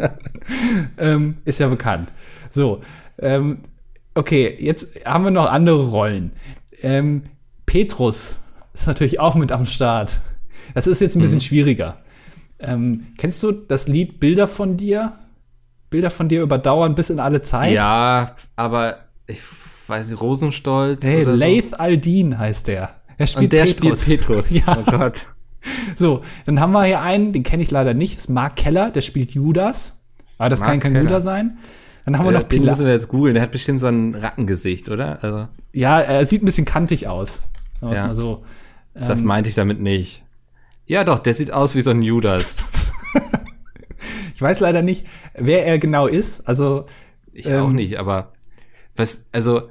[0.97, 2.11] ähm, ist ja bekannt.
[2.49, 2.81] So,
[3.19, 3.59] ähm,
[4.13, 6.33] okay, jetzt haben wir noch andere Rollen.
[6.81, 7.23] Ähm,
[7.65, 8.37] Petrus
[8.73, 10.19] ist natürlich auch mit am Start.
[10.75, 11.97] Das ist jetzt ein bisschen schwieriger.
[12.63, 15.13] Ähm, kennst du das Lied Bilder von dir?
[15.89, 17.71] Bilder von dir überdauern bis in alle Zeit?
[17.73, 18.97] Ja, aber
[19.27, 19.41] ich
[19.87, 22.95] weiß nicht, Rosenstolz Hey, Laith Aldin heißt der.
[23.17, 23.33] Er so.
[23.33, 24.01] spielt Und der Petrus.
[24.03, 24.49] spielt Petrus.
[24.51, 24.77] Ja.
[24.79, 25.25] Oh Gott.
[25.95, 29.01] So, dann haben wir hier einen, den kenne ich leider nicht, ist Mark Keller, der
[29.01, 29.99] spielt Judas.
[30.37, 31.05] Aber das Mark kann kein Keller.
[31.05, 31.57] Judas sein.
[32.05, 32.79] Dann haben wir Äh, noch den Pilatus.
[32.79, 33.33] müssen wir jetzt googeln.
[33.35, 35.19] Der hat bestimmt so ein Rattengesicht, oder?
[35.23, 37.41] Also, Ja, er sieht ein bisschen kantig aus.
[37.79, 38.07] Sagen Ja.
[38.07, 38.43] mal so.
[38.93, 40.23] das Ähm, meinte ich damit nicht.
[40.85, 42.57] Ja, doch, der sieht aus wie so ein Judas.
[44.35, 46.47] Ich weiß leider nicht, wer er genau ist.
[46.47, 46.87] Also,
[47.31, 48.33] Ich auch Ähm, nicht, aber
[48.95, 49.69] was, also,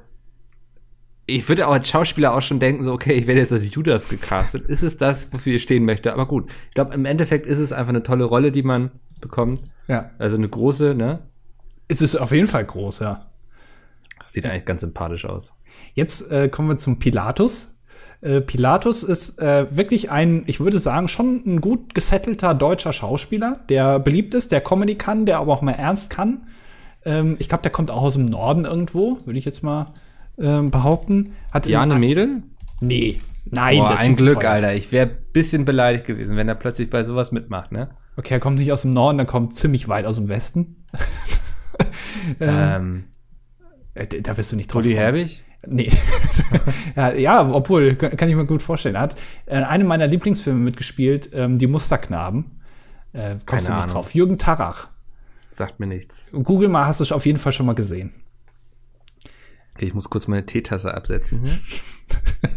[1.26, 4.08] ich würde auch als Schauspieler auch schon denken, so, okay, ich werde jetzt als Judas
[4.08, 4.66] gecastet.
[4.68, 6.12] Ist es das, wofür ich stehen möchte?
[6.12, 9.60] Aber gut, ich glaube, im Endeffekt ist es einfach eine tolle Rolle, die man bekommt.
[9.88, 10.10] ja.
[10.18, 11.20] Also eine große, ne?
[11.88, 13.26] Es ist auf jeden Fall groß, ja.
[14.28, 15.52] Sieht eigentlich ganz sympathisch aus.
[15.94, 17.76] Jetzt äh, kommen wir zum Pilatus.
[18.22, 23.60] Äh, Pilatus ist äh, wirklich ein, ich würde sagen, schon ein gut gesettelter deutscher Schauspieler,
[23.68, 26.46] der beliebt ist, der Comedy kann, der aber auch mal ernst kann.
[27.04, 29.92] Ähm, ich glaube, der kommt auch aus dem Norden irgendwo, würde ich jetzt mal
[30.38, 31.34] ähm, behaupten.
[31.50, 32.42] Hat Jane Mädel?
[32.80, 34.50] Nee, nein, Boah, das ist ein Glück, teuer.
[34.50, 34.74] Alter.
[34.74, 37.90] Ich wäre bisschen beleidigt gewesen, wenn er plötzlich bei sowas mitmacht, ne?
[38.16, 40.86] Okay, er kommt nicht aus dem Norden, er kommt ziemlich weit aus dem Westen.
[42.40, 43.04] Ähm,
[43.94, 44.94] Äh, da wirst du nicht drauf kommen.
[44.94, 45.42] Herbig?
[45.66, 45.92] Nee.
[46.96, 48.96] ja, ja, obwohl, kann ich mir gut vorstellen.
[48.96, 52.60] Er hat äh, in einem meiner Lieblingsfilme mitgespielt, ähm, Die Musterknaben.
[53.12, 53.88] Äh, kommst Keine du nicht Ahnung.
[53.92, 54.14] drauf.
[54.14, 54.88] Jürgen Tarach.
[55.50, 56.28] Sagt mir nichts.
[56.32, 58.12] Google mal, hast du auf jeden Fall schon mal gesehen.
[59.74, 61.58] Okay, ich muss kurz meine Teetasse absetzen hier.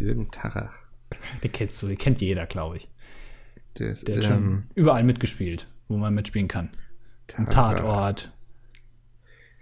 [0.00, 0.72] Jürgen Tarach.
[1.42, 2.88] Den kennst du, den kennt jeder, glaube ich.
[3.78, 6.70] Der ist, Der hat schon überall mitgespielt, wo man mitspielen kann.
[7.36, 7.76] Im Tarach.
[7.80, 8.32] Tatort.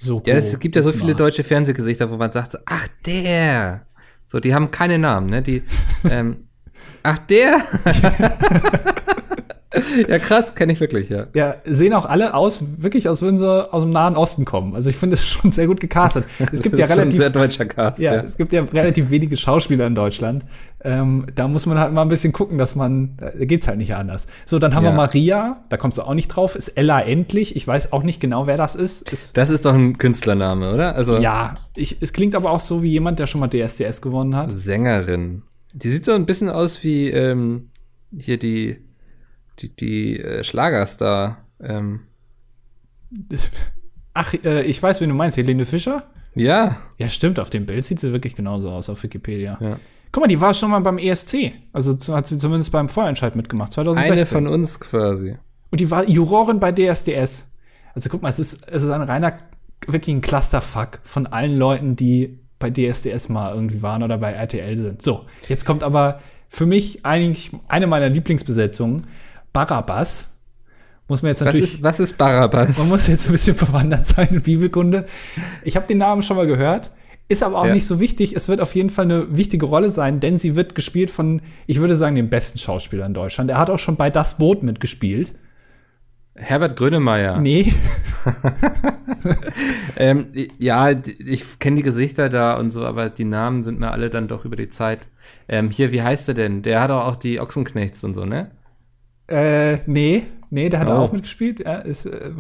[0.04, 3.86] So Ja, es gibt ja so viele deutsche Fernsehgesichter, wo man sagt, so, ach der.
[4.26, 5.40] So, die haben keine Namen, ne?
[5.40, 5.62] Die,
[6.10, 6.48] ähm,
[7.02, 7.62] ach der.
[10.08, 11.26] ja, krass, kenne ich wirklich, ja.
[11.34, 14.74] Ja, sehen auch alle aus, wirklich aus würden sie aus dem Nahen Osten kommen.
[14.74, 16.24] Also ich finde es schon sehr gut gecastet.
[16.52, 18.20] Es gibt ja relativ sehr deutscher Cast, Ja, ja.
[18.22, 20.44] es gibt ja relativ wenige Schauspieler in Deutschland.
[20.86, 23.94] Ähm, da muss man halt mal ein bisschen gucken, dass man, da geht's halt nicht
[23.94, 24.26] anders.
[24.44, 24.90] So, dann haben Ja.
[24.90, 27.56] wir Maria, da kommst du auch nicht drauf, ist Ella Endlich.
[27.56, 29.10] Ich weiß auch nicht genau, wer das ist.
[29.10, 30.94] ist Das ist doch ein Künstlername, oder?
[30.94, 34.36] Also ja, ich, es klingt aber auch so wie jemand, der schon mal DSDS gewonnen
[34.36, 34.52] hat.
[34.52, 35.42] Sängerin.
[35.72, 37.70] Die sieht so ein bisschen aus wie ähm,
[38.16, 38.76] hier die
[39.60, 41.44] die, die äh, Schlagerstar.
[41.60, 42.00] Ähm,
[44.12, 46.04] Ach, äh, ich weiß, wen du meinst, Helene Fischer?
[46.34, 49.58] ja, Ja, stimmt, auf dem Bild sieht sie wirklich genauso aus auf Wikipedia.
[49.60, 49.78] ja.
[50.12, 51.52] Guck mal, die war schon mal beim ESC.
[51.72, 54.12] Also zu- hat sie zumindest beim Vorentscheid mitgemacht, 2016.
[54.16, 55.36] Eine von uns quasi.
[55.72, 57.52] Und die war Jurorin bei DSDS.
[57.94, 59.38] Also guck mal, es ist, es ist ein reiner,
[59.88, 64.76] wirklich ein Clusterfuck von allen Leuten, die bei DSDS mal irgendwie waren oder bei RTL
[64.76, 65.02] sind.
[65.02, 69.08] So, jetzt kommt aber für mich eigentlich eine meiner Lieblingsbesetzungen,
[69.54, 70.28] Barabbas.
[71.08, 72.76] Muss man jetzt Was natürlich, ist, was ist Barabbas?
[72.78, 75.06] man muss jetzt ein bisschen verwandert sein in Bibelkunde.
[75.62, 76.90] Ich habe den Namen schon mal gehört,
[77.28, 77.72] ist aber auch Ja.
[77.74, 78.34] nicht so wichtig.
[78.36, 81.78] Es wird auf jeden Fall eine wichtige Rolle sein, denn sie wird gespielt von, ich
[81.80, 83.50] würde sagen, dem besten Schauspieler in Deutschland.
[83.50, 85.34] Er hat auch schon bei Das Boot mitgespielt.
[86.36, 87.38] Herbert Grönemeyer.
[87.38, 87.72] Nee,
[89.96, 90.26] Ähm,
[90.58, 94.26] ja, ich kenne die Gesichter da und so, aber die Namen sind mir alle dann
[94.28, 95.00] doch über die Zeit.
[95.48, 96.62] Ähm, hier, wie heißt der denn?
[96.62, 98.50] Der hat auch die Ochsenknechts und so, ne?
[99.26, 100.92] Äh, nee, nee, der hat Oh.
[100.92, 101.60] auch mitgespielt.
[101.60, 102.30] Er ist äh,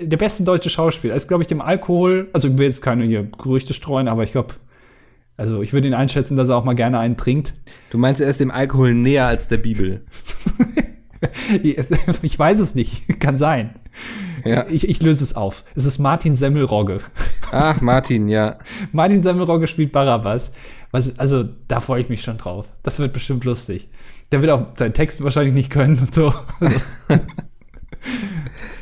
[0.00, 1.14] der beste deutsche Schauspieler.
[1.14, 4.24] Er ist, glaube ich, dem Alkohol, also ich will jetzt keine hier Gerüchte streuen, aber
[4.24, 4.54] ich glaube,
[5.36, 7.54] also ich würde ihn einschätzen, dass er auch mal gerne einen trinkt.
[7.90, 10.04] Du meinst, er ist dem Alkohol näher als der Bibel.
[12.22, 13.76] Ich weiß es nicht, kann sein.
[14.44, 14.66] Ja.
[14.68, 15.62] Ich, ich löse es auf.
[15.76, 16.98] Es ist Martin Semmelrogge.
[17.52, 18.58] Ach, Martin, ja.
[18.92, 20.52] Martin Semmelrogge spielt Barabbas.
[20.90, 22.68] Was, also, da freue ich mich schon drauf.
[22.82, 23.88] Das wird bestimmt lustig.
[24.32, 26.32] Der wird auch seinen Text wahrscheinlich nicht können und so.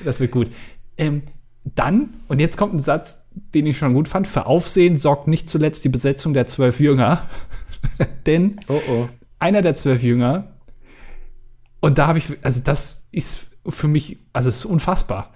[0.02, 0.50] Das wird gut.
[0.96, 1.22] Ähm,
[1.64, 4.26] dann, und jetzt kommt ein Satz, den ich schon gut fand.
[4.26, 7.28] Für Aufsehen sorgt nicht zuletzt die Besetzung der zwölf Jünger.
[8.26, 9.08] Denn Oh, oh.
[9.38, 10.54] einer der zwölf Jünger,
[11.80, 15.32] und da habe ich, also das ist für mich, also es ist unfassbar.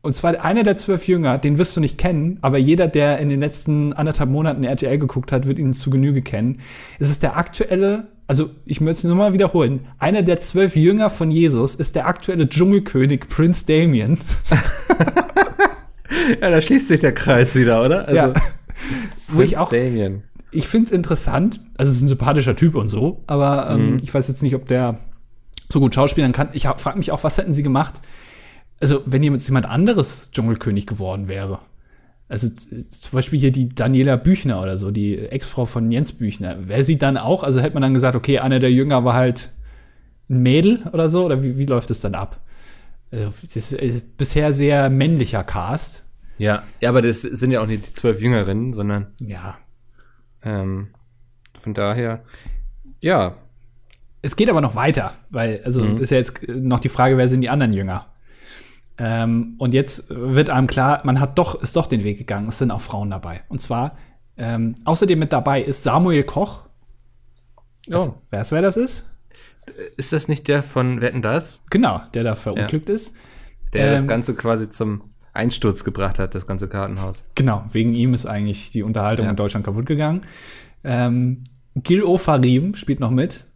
[0.00, 3.28] Und zwar einer der zwölf Jünger, den wirst du nicht kennen, aber jeder, der in
[3.28, 6.60] den letzten anderthalb Monaten RTL geguckt hat, wird ihn zu Genüge kennen.
[6.98, 11.10] Es ist der aktuelle, also ich möchte es nur mal wiederholen, einer der zwölf Jünger
[11.10, 14.18] von Jesus ist der aktuelle Dschungelkönig Prinz Damien.
[16.40, 18.02] Ja, da schließt sich der Kreis wieder, oder?
[18.06, 18.32] Also, ja.
[19.28, 20.22] Wo ich auch, Damien.
[20.50, 24.00] ich finde es interessant, also es ist ein sympathischer Typ und so, aber ähm, Mhm.
[24.02, 24.98] ich weiß jetzt nicht, ob der
[25.70, 26.50] so gut schauspielern kann.
[26.52, 28.00] Ich frage mich auch, was hätten sie gemacht?
[28.80, 31.60] Also, wenn jemand, jemand anderes Dschungelkönig geworden wäre.
[32.28, 36.66] Also zum Beispiel hier die Daniela Büchner oder so, die Ex-Frau von Jens Büchner.
[36.68, 37.42] Wäre sie dann auch?
[37.42, 39.50] Also hätte man dann gesagt, okay, einer der Jünger war halt
[40.30, 41.26] ein Mädel oder so?
[41.26, 42.40] Oder wie, wie läuft es dann ab?
[43.10, 46.04] Also, das ist äh, bisher sehr männlicher Cast.
[46.38, 46.62] Ja.
[46.80, 49.58] Ja, aber das sind ja auch nicht die zwölf Jüngerinnen, sondern Ja,
[50.42, 50.88] ähm,
[51.60, 52.22] von daher,
[53.00, 53.36] ja.
[54.22, 55.98] Es geht aber noch weiter, weil, also Mhm.
[55.98, 58.06] ist ja jetzt noch die Frage, wer sind die anderen Jünger?
[58.98, 62.58] Ähm, und jetzt wird einem klar, man hat doch, ist doch den Weg gegangen, es
[62.58, 63.40] sind auch Frauen dabei.
[63.48, 63.96] Und zwar,
[64.36, 66.62] ähm, außerdem mit dabei ist Samuel Koch.
[67.90, 68.14] Oh.
[68.30, 69.10] weißt du, wer das ist?
[69.96, 71.60] Ist das nicht der von Wetten das?
[71.70, 73.14] Genau, der da verunglückt ist.
[73.72, 75.02] Der das Ähm, Ganze quasi zum
[75.32, 77.24] Einsturz gebracht hat, das ganze Kartenhaus.
[77.34, 79.30] Genau, wegen ihm ist eigentlich die Unterhaltung Ja.
[79.30, 80.22] in Deutschland kaputt gegangen.
[80.84, 83.46] Ähm, Gil Ofarim spielt noch mit.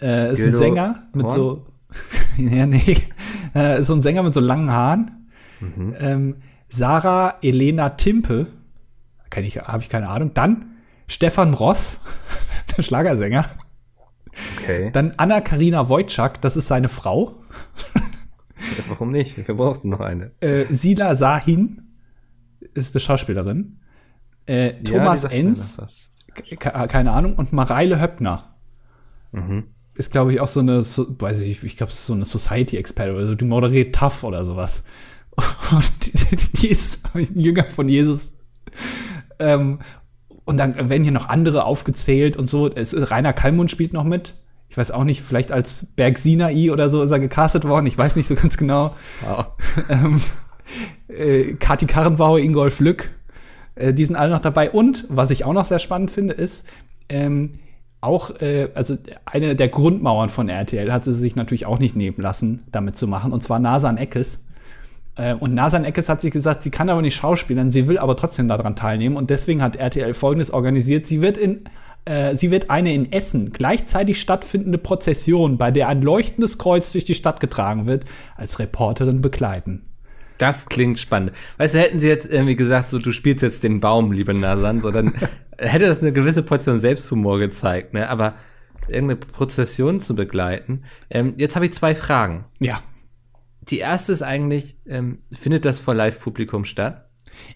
[0.00, 1.34] Äh, ist ein Gildo Sänger mit Horn?
[1.34, 1.66] so.
[2.36, 2.96] ja, nee.
[3.54, 5.28] Äh, so ein Sänger mit so langen Haaren.
[5.60, 5.94] Mhm.
[5.98, 6.36] Ähm,
[6.68, 8.46] Sarah Elena Timpe.
[9.30, 10.32] Kenn ich, habe ich keine Ahnung.
[10.34, 10.66] Dann
[11.06, 12.00] Stefan Ross,
[12.76, 13.46] der Schlagersänger.
[14.56, 14.90] Okay.
[14.92, 17.42] Dann Anna-Karina Wojcik, das ist seine Frau.
[18.88, 19.36] Warum nicht?
[19.36, 20.32] Wir brauchten noch eine.
[20.40, 21.94] Äh, Sila Sahin
[22.74, 23.80] ist die Schauspielerin.
[24.46, 26.06] Äh, Thomas Ja, Enz,
[26.60, 28.54] keine Ahnung, und Mareile Höppner.
[29.32, 29.64] Mhm.
[29.98, 33.26] Ist, glaube ich, auch so eine, so, weiß ich, ich glaube, so eine Society-Experte oder
[33.26, 34.84] so, die moderiert Tough oder sowas.
[35.70, 38.32] Und die, die ist ein Jünger von Jesus.
[39.38, 39.80] Ähm,
[40.44, 42.70] und dann werden hier noch andere aufgezählt und so.
[42.74, 44.34] Es, Rainer Kallmund spielt noch mit.
[44.70, 47.86] Ich weiß auch nicht, vielleicht als Berg Sinai oder so ist er gecastet worden.
[47.86, 48.94] Ich weiß nicht so ganz genau.
[49.20, 49.46] Wow.
[49.90, 50.20] ähm,
[51.08, 53.10] äh, Kati Karrenbauer, Ingolf Lück,
[53.74, 54.70] äh, die sind alle noch dabei.
[54.70, 56.66] Und was ich auch noch sehr spannend finde, ist,
[57.10, 57.58] ähm,
[58.00, 62.18] auch, äh, also eine der Grundmauern von RTL hat sie sich natürlich auch nicht nehmen
[62.18, 64.44] lassen, damit zu machen, und zwar Nasan Eckes.
[65.16, 68.16] Äh, und Nasan Eckes hat sich gesagt, sie kann aber nicht schauspielern, sie will aber
[68.16, 69.16] trotzdem daran teilnehmen.
[69.16, 71.06] Und deswegen hat RTL Folgendes organisiert.
[71.06, 71.64] Sie wird in
[72.04, 77.04] äh, sie wird eine in Essen gleichzeitig stattfindende Prozession, bei der ein leuchtendes Kreuz durch
[77.04, 78.04] die Stadt getragen wird,
[78.36, 79.82] als Reporterin begleiten.
[80.38, 81.32] Das klingt spannend.
[81.56, 84.80] Weißt du, hätten sie jetzt irgendwie gesagt, so du spielst jetzt den Baum, liebe Nasan,
[84.80, 85.12] so dann
[85.58, 88.08] hätte das eine gewisse Portion Selbsthumor gezeigt, ne?
[88.08, 88.34] Aber
[88.86, 90.84] irgendeine Prozession zu begleiten.
[91.10, 92.46] Ähm, jetzt habe ich zwei Fragen.
[92.58, 92.82] Ja.
[93.62, 97.10] Die erste ist eigentlich, ähm, findet das vor Live-Publikum statt?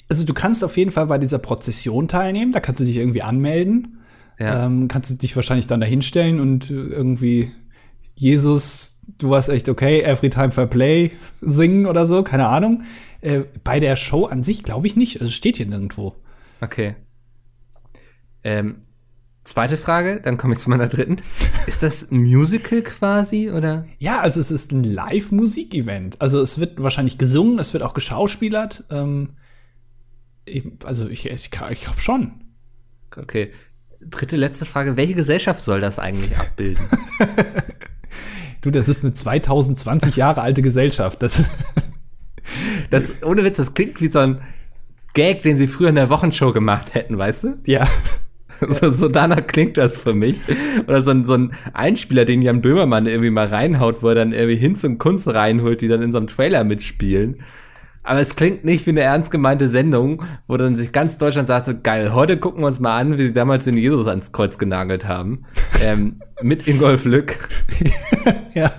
[0.09, 3.23] Also du kannst auf jeden Fall bei dieser Prozession teilnehmen, da kannst du dich irgendwie
[3.23, 3.99] anmelden.
[4.39, 4.67] Ja.
[4.67, 7.53] Ähm, kannst du dich wahrscheinlich dann dahinstellen und irgendwie
[8.15, 12.83] Jesus, du warst echt okay, Every Time for Play singen oder so, keine Ahnung.
[13.21, 16.17] Äh, bei der Show an sich glaube ich nicht, also steht hier nirgendwo.
[16.61, 16.95] Okay.
[18.45, 18.77] Ähm,
[19.45, 21.17] zweite Frage, dann komme ich zu meiner dritten.
[21.67, 23.87] ist das ein Musical quasi oder?
[23.99, 26.21] Ja, also es ist ein Live-Musik-Event.
[26.21, 28.85] Also es wird wahrscheinlich gesungen, es wird auch geschauspielert.
[28.91, 29.31] Ähm,
[30.45, 32.33] ich, also ich, ich, ich glaube schon.
[33.17, 33.53] Okay.
[34.01, 34.97] Dritte, letzte Frage.
[34.97, 36.85] Welche Gesellschaft soll das eigentlich abbilden?
[38.63, 41.23] du, das ist eine 2020 Jahre alte Gesellschaft.
[41.23, 41.51] Das,
[42.91, 44.41] das, ohne Witz, das klingt wie so ein
[45.15, 47.59] Gag, den sie früher in der Wochenshow gemacht hätten, weißt du?
[47.67, 47.87] Ja.
[48.69, 50.39] So, so danach klingt das für mich.
[50.87, 54.33] Oder so ein, so ein Einspieler, den Jan Böhmermann irgendwie mal reinhaut, wo er dann
[54.33, 57.43] irgendwie Hinz und Kunst reinholt, die dann in so einem Trailer mitspielen.
[58.05, 61.67] Aber es klingt nicht wie eine ernst gemeinte Sendung, wo dann sich ganz Deutschland sagt,
[61.67, 64.59] so, geil, heute gucken wir uns mal an, wie sie damals den Jesus ans Kreuz
[64.59, 65.45] genagelt haben.
[65.85, 67.49] ähm, mit Ingolf Lück.
[68.55, 68.71] ja.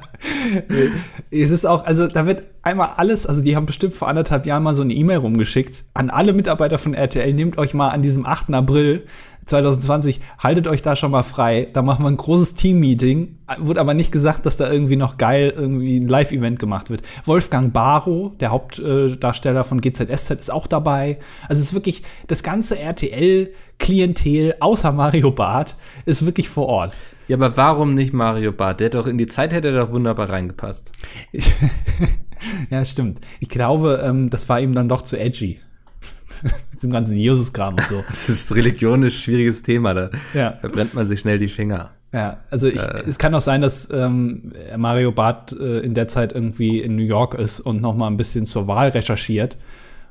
[1.31, 4.63] es ist auch, also da wird einmal alles, also die haben bestimmt vor anderthalb Jahren
[4.63, 8.25] mal so eine E-Mail rumgeschickt an alle Mitarbeiter von RTL, nehmt euch mal an diesem
[8.25, 8.53] 8.
[8.53, 9.05] April
[9.45, 11.67] 2020, haltet euch da schon mal frei.
[11.73, 13.39] Da machen wir ein großes Team-Meeting.
[13.59, 17.01] Wurde aber nicht gesagt, dass da irgendwie noch geil irgendwie ein Live-Event gemacht wird.
[17.25, 21.19] Wolfgang Barrow, der Hauptdarsteller von GZSZ, ist auch dabei.
[21.47, 26.93] Also es ist wirklich, das ganze RTL-Klientel, außer Mario Barth, ist wirklich vor Ort.
[27.33, 28.79] Ja, aber warum nicht Mario Barth?
[28.79, 30.91] Der hat doch in die Zeit hätte er doch wunderbar reingepasst.
[32.69, 33.21] ja, stimmt.
[33.39, 35.59] Ich glaube, ähm, das war ihm dann doch zu edgy.
[36.43, 38.03] Mit dem ganzen Jesus-Kram und so.
[38.07, 40.51] Das ist Religion ist ein schwieriges Thema, da ja.
[40.61, 41.89] verbrennt man sich schnell die Finger.
[42.11, 43.01] Ja, also ich, äh.
[43.07, 47.01] es kann auch sein, dass ähm, Mario Barth äh, in der Zeit irgendwie in New
[47.01, 49.57] York ist und noch mal ein bisschen zur Wahl recherchiert.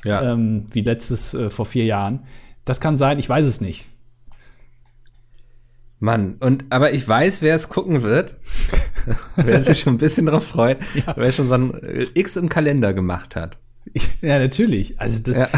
[0.05, 0.33] Ja.
[0.33, 2.25] Ähm, wie letztes äh, vor vier Jahren.
[2.65, 3.85] Das kann sein, ich weiß es nicht.
[6.03, 8.35] Mann, und aber ich weiß, wer es gucken wird.
[9.37, 11.15] wer sich schon ein bisschen drauf freut, ja.
[11.17, 11.73] wer schon so ein
[12.15, 13.57] X im Kalender gemacht hat.
[14.21, 15.01] Ja, natürlich.
[15.01, 15.49] Also das ja.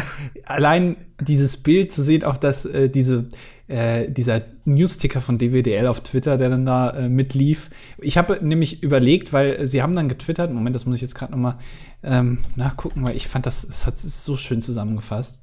[0.44, 3.28] allein dieses Bild zu sehen, auch dass äh, diese
[3.68, 7.70] äh, dieser Newsticker von DWDL auf Twitter, der dann da äh, mitlief.
[7.98, 10.52] Ich habe nämlich überlegt, weil sie haben dann getwittert.
[10.52, 11.58] Moment, das muss ich jetzt gerade noch mal
[12.02, 15.42] ähm, nachgucken, weil ich fand das, das hat es so schön zusammengefasst.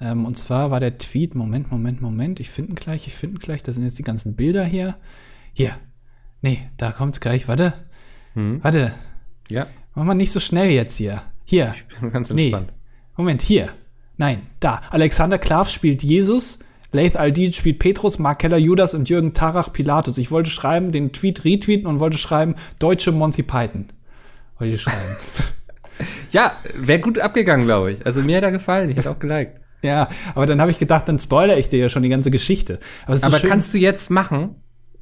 [0.00, 1.34] Ähm, und zwar war der Tweet.
[1.34, 2.40] Moment, Moment, Moment.
[2.40, 3.06] Ich finde gleich.
[3.06, 3.62] Ich finde gleich.
[3.62, 4.96] Da sind jetzt die ganzen Bilder hier.
[5.52, 5.72] Hier.
[6.42, 7.48] Nee, da kommt's gleich.
[7.48, 7.72] Warte.
[8.34, 8.62] Hm.
[8.62, 8.92] Warte.
[9.48, 9.66] Ja.
[9.94, 11.22] Mach mal nicht so schnell jetzt hier.
[11.44, 11.74] Hier.
[11.90, 12.68] Ich bin ganz entspannt.
[12.68, 12.74] Nee.
[13.16, 13.70] Moment, hier.
[14.16, 14.82] Nein, da.
[14.90, 16.60] Alexander Klav spielt Jesus,
[16.92, 20.18] Laith Aldid spielt Petrus, Mark Keller Judas und Jürgen Tarach Pilatus.
[20.18, 23.86] Ich wollte schreiben, den Tweet retweeten und wollte schreiben, deutsche Monty Python.
[24.58, 25.16] Wollte ich schreiben.
[26.30, 28.06] ja, wäre gut abgegangen, glaube ich.
[28.06, 29.60] Also mir hat er gefallen, ich hätte auch geliked.
[29.88, 32.78] ja, aber dann habe ich gedacht, dann spoilere ich dir ja schon die ganze Geschichte.
[33.06, 34.56] Aber, aber kannst du jetzt machen?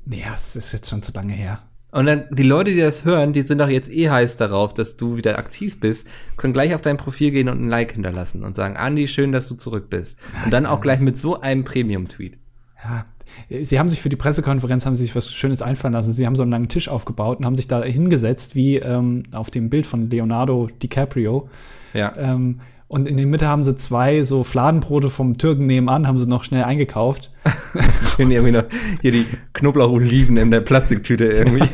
[0.06, 1.60] Ja, es ist jetzt schon zu lange her.
[1.92, 4.96] Und dann, die Leute, die das hören, die sind doch jetzt eh heiß darauf, dass
[4.96, 8.56] du wieder aktiv bist, können gleich auf dein Profil gehen und ein Like hinterlassen und
[8.56, 10.18] sagen, Andi, schön, dass du zurück bist.
[10.44, 12.38] Und dann auch gleich mit so einem Premium-Tweet.
[12.82, 13.04] Ja,
[13.48, 16.12] Sie haben sich für die Pressekonferenz haben sich was Schönes einfallen lassen.
[16.12, 19.50] Sie haben so einen langen Tisch aufgebaut und haben sich da hingesetzt, wie ähm, auf
[19.50, 21.48] dem Bild von Leonardo DiCaprio.
[21.94, 22.14] Ja.
[22.16, 22.60] Ähm,
[22.92, 26.44] und in der Mitte haben sie zwei so Fladenbrote vom Türken nebenan, haben sie noch
[26.44, 27.30] schnell eingekauft.
[28.16, 28.64] schön irgendwie noch
[29.00, 29.24] hier die
[29.54, 31.66] Knoblauch-Oliven in der Plastiktüte irgendwie.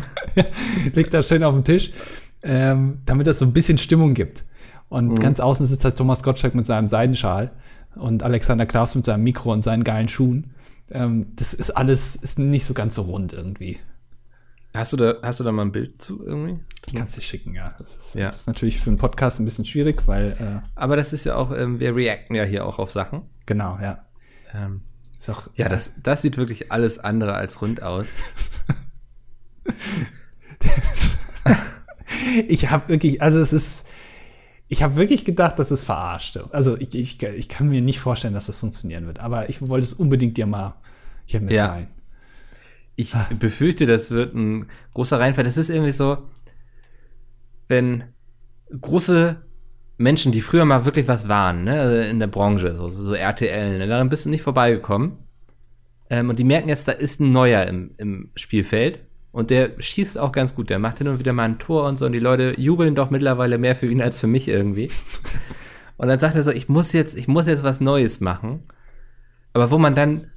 [0.95, 1.91] Liegt da schön auf dem Tisch,
[2.45, 4.45] ähm, damit das so ein bisschen Stimmung gibt.
[4.89, 5.15] Und mhm.
[5.17, 7.51] ganz außen sitzt halt Thomas Gottschalk mit seinem Seidenschal
[7.97, 10.53] und Alexander Klaus mit seinem Mikro und seinen geilen Schuhen.
[10.89, 13.81] Ähm, das ist alles, ist nicht so ganz so rund irgendwie.
[14.79, 16.61] Hast du da, hast du da mal ein Bild zu irgendwie?
[16.87, 17.75] Ich kann es dir schicken, ja.
[17.79, 18.27] Das ist, ja.
[18.27, 20.37] das ist natürlich für einen Podcast ein bisschen schwierig, weil.
[20.39, 23.23] Äh, Aber das ist ja auch, ähm, wir reacten ja hier auch auf Sachen.
[23.47, 24.05] Genau, ja.
[24.55, 24.83] Ähm,
[25.17, 28.15] ist auch, ja, das, das sieht wirklich alles andere als rund aus.
[32.47, 33.89] ich habe wirklich, also es ist,
[34.69, 36.37] ich habe wirklich gedacht, das ist verarscht.
[36.53, 39.19] Also ich, ich, ich kann mir nicht vorstellen, dass das funktionieren wird.
[39.19, 40.77] Aber ich wollte es unbedingt dir mal
[41.27, 41.89] hier mitteilen.
[41.91, 41.98] Ja.
[43.01, 45.45] Ich befürchte, das wird ein großer Reinfall.
[45.45, 46.19] Das ist irgendwie so,
[47.69, 48.03] wenn
[48.69, 49.41] große
[49.99, 53.79] Menschen, die früher mal wirklich was waren, ne, also in der Branche, so, so RTL,
[53.79, 55.17] ne, daran bist du nicht vorbeigekommen.
[56.11, 58.99] Ähm, und die merken jetzt, da ist ein Neuer im, im Spielfeld.
[59.31, 60.69] Und der schießt auch ganz gut.
[60.69, 62.07] Der macht hin und wieder mal ein Tor und so.
[62.07, 64.91] Und die Leute jubeln doch mittlerweile mehr für ihn als für mich irgendwie.
[65.99, 68.65] Und dann sagt er so, ich muss jetzt, ich muss jetzt was Neues machen.
[69.53, 70.33] Aber wo man dann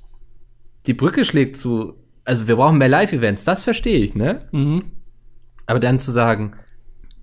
[0.86, 4.48] die Brücke schlägt zu, also wir brauchen mehr Live-Events, das verstehe ich, ne?
[4.52, 4.84] Mhm.
[5.66, 6.54] Aber dann zu sagen,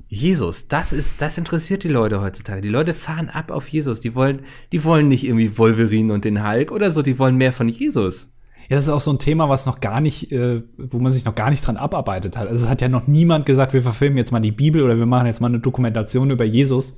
[0.09, 2.63] Jesus, das ist, das interessiert die Leute heutzutage.
[2.63, 4.01] Die Leute fahren ab auf Jesus.
[4.01, 4.41] Die wollen,
[4.73, 7.03] die wollen nicht irgendwie Wolverine und den Hulk oder so.
[7.03, 8.33] Die wollen mehr von Jesus.
[8.71, 11.27] Ja, das ist auch so ein Thema, was noch gar nicht, äh, wo man sich
[11.27, 12.49] noch gar nicht dran abarbeitet hat.
[12.49, 15.07] Also es hat ja noch niemand gesagt, wir verfilmen jetzt mal die Bibel oder wir
[15.07, 16.97] machen jetzt mal eine Dokumentation über Jesus.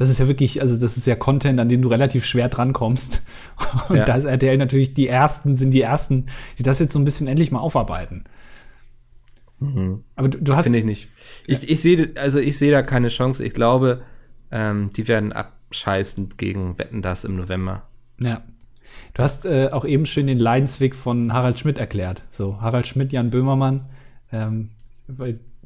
[0.00, 3.22] Das ist ja wirklich, also das ist ja Content, an den du relativ schwer drankommst.
[3.90, 4.06] Und ja.
[4.06, 7.26] da ist RTL natürlich die ersten, sind die ersten, die das jetzt so ein bisschen
[7.26, 8.24] endlich mal aufarbeiten.
[9.58, 10.02] Mhm.
[10.16, 10.64] Aber du, du hast.
[10.64, 11.10] Finde ich nicht.
[11.46, 11.54] Ja.
[11.54, 13.44] Ich, ich sehe, also ich sehe da keine Chance.
[13.44, 14.00] Ich glaube,
[14.50, 17.82] ähm, die werden abscheißend gegen Wetten das im November.
[18.18, 18.42] Ja.
[19.12, 22.22] Du hast äh, auch eben schön den Leidensweg von Harald Schmidt erklärt.
[22.30, 23.84] So, Harald Schmidt, Jan Böhmermann.
[24.32, 24.70] Ähm,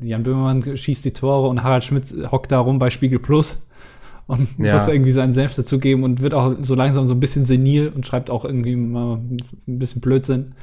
[0.01, 3.64] Jan Böhmermann schießt die Tore und Harald Schmidt hockt da rum bei Spiegel Plus
[4.27, 4.75] und ja.
[4.75, 8.07] muss irgendwie seinen Senf dazugeben und wird auch so langsam so ein bisschen senil und
[8.07, 10.55] schreibt auch irgendwie mal ein bisschen Blödsinn.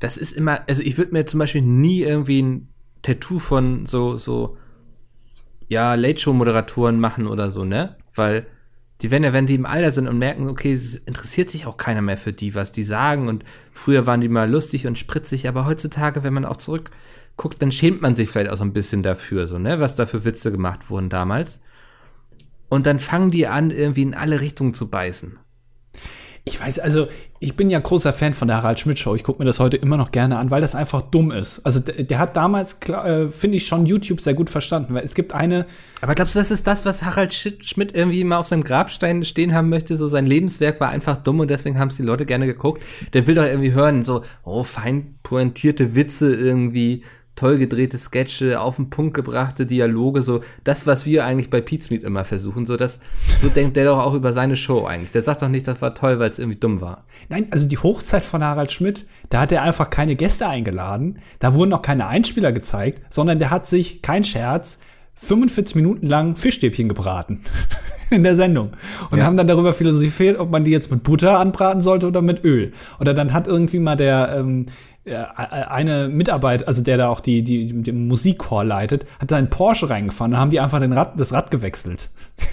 [0.00, 2.68] Das ist immer, also ich würde mir zum Beispiel nie irgendwie ein
[3.02, 4.56] Tattoo von so, so,
[5.68, 7.96] ja, Late-Show-Moderatoren machen oder so, ne?
[8.14, 8.46] Weil
[9.02, 11.76] die werden ja, wenn die im Alter sind und merken, okay, es interessiert sich auch
[11.76, 13.28] keiner mehr für die, was die sagen.
[13.28, 17.72] Und früher waren die mal lustig und spritzig, aber heutzutage, wenn man auch zurückguckt, dann
[17.72, 20.52] schämt man sich vielleicht auch so ein bisschen dafür, so, ne, was da für Witze
[20.52, 21.62] gemacht wurden damals.
[22.74, 25.38] Und dann fangen die an, irgendwie in alle Richtungen zu beißen.
[26.42, 27.06] Ich weiß, also
[27.38, 29.14] ich bin ja großer Fan von der Harald Schmidt Show.
[29.14, 31.60] Ich gucke mir das heute immer noch gerne an, weil das einfach dumm ist.
[31.64, 35.14] Also der, der hat damals, äh, finde ich, schon YouTube sehr gut verstanden, weil es
[35.14, 35.66] gibt eine.
[36.00, 39.54] Aber glaubst du, das ist das, was Harald Schmidt irgendwie mal auf seinem Grabstein stehen
[39.54, 39.96] haben möchte?
[39.96, 42.82] So sein Lebenswerk war einfach dumm und deswegen haben es die Leute gerne geguckt.
[43.12, 47.04] Der will doch irgendwie hören, so, oh, fein pointierte Witze irgendwie
[47.36, 52.04] toll gedrehte Sketche, auf den Punkt gebrachte Dialoge, so das, was wir eigentlich bei Pizmeet
[52.04, 53.00] immer versuchen, so das,
[53.40, 55.10] so denkt der doch auch über seine Show eigentlich.
[55.10, 57.04] Der sagt doch nicht, das war toll, weil es irgendwie dumm war.
[57.28, 61.54] Nein, also die Hochzeit von Harald Schmidt, da hat er einfach keine Gäste eingeladen, da
[61.54, 64.78] wurden auch keine Einspieler gezeigt, sondern der hat sich, kein Scherz,
[65.16, 67.40] 45 Minuten lang Fischstäbchen gebraten
[68.10, 68.72] in der Sendung
[69.10, 69.24] und ja.
[69.24, 72.72] haben dann darüber philosophiert, ob man die jetzt mit Butter anbraten sollte oder mit Öl.
[73.00, 74.66] Oder dann hat irgendwie mal der ähm,
[75.06, 79.90] eine Mitarbeit, also der da auch die, die, den Musikchor leitet, hat da einen Porsche
[79.90, 80.32] reingefahren.
[80.32, 82.10] Dann haben die einfach den Rad, das Rad gewechselt.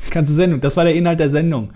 [0.08, 0.60] Die ganze Sendung.
[0.60, 1.72] Das war der Inhalt der Sendung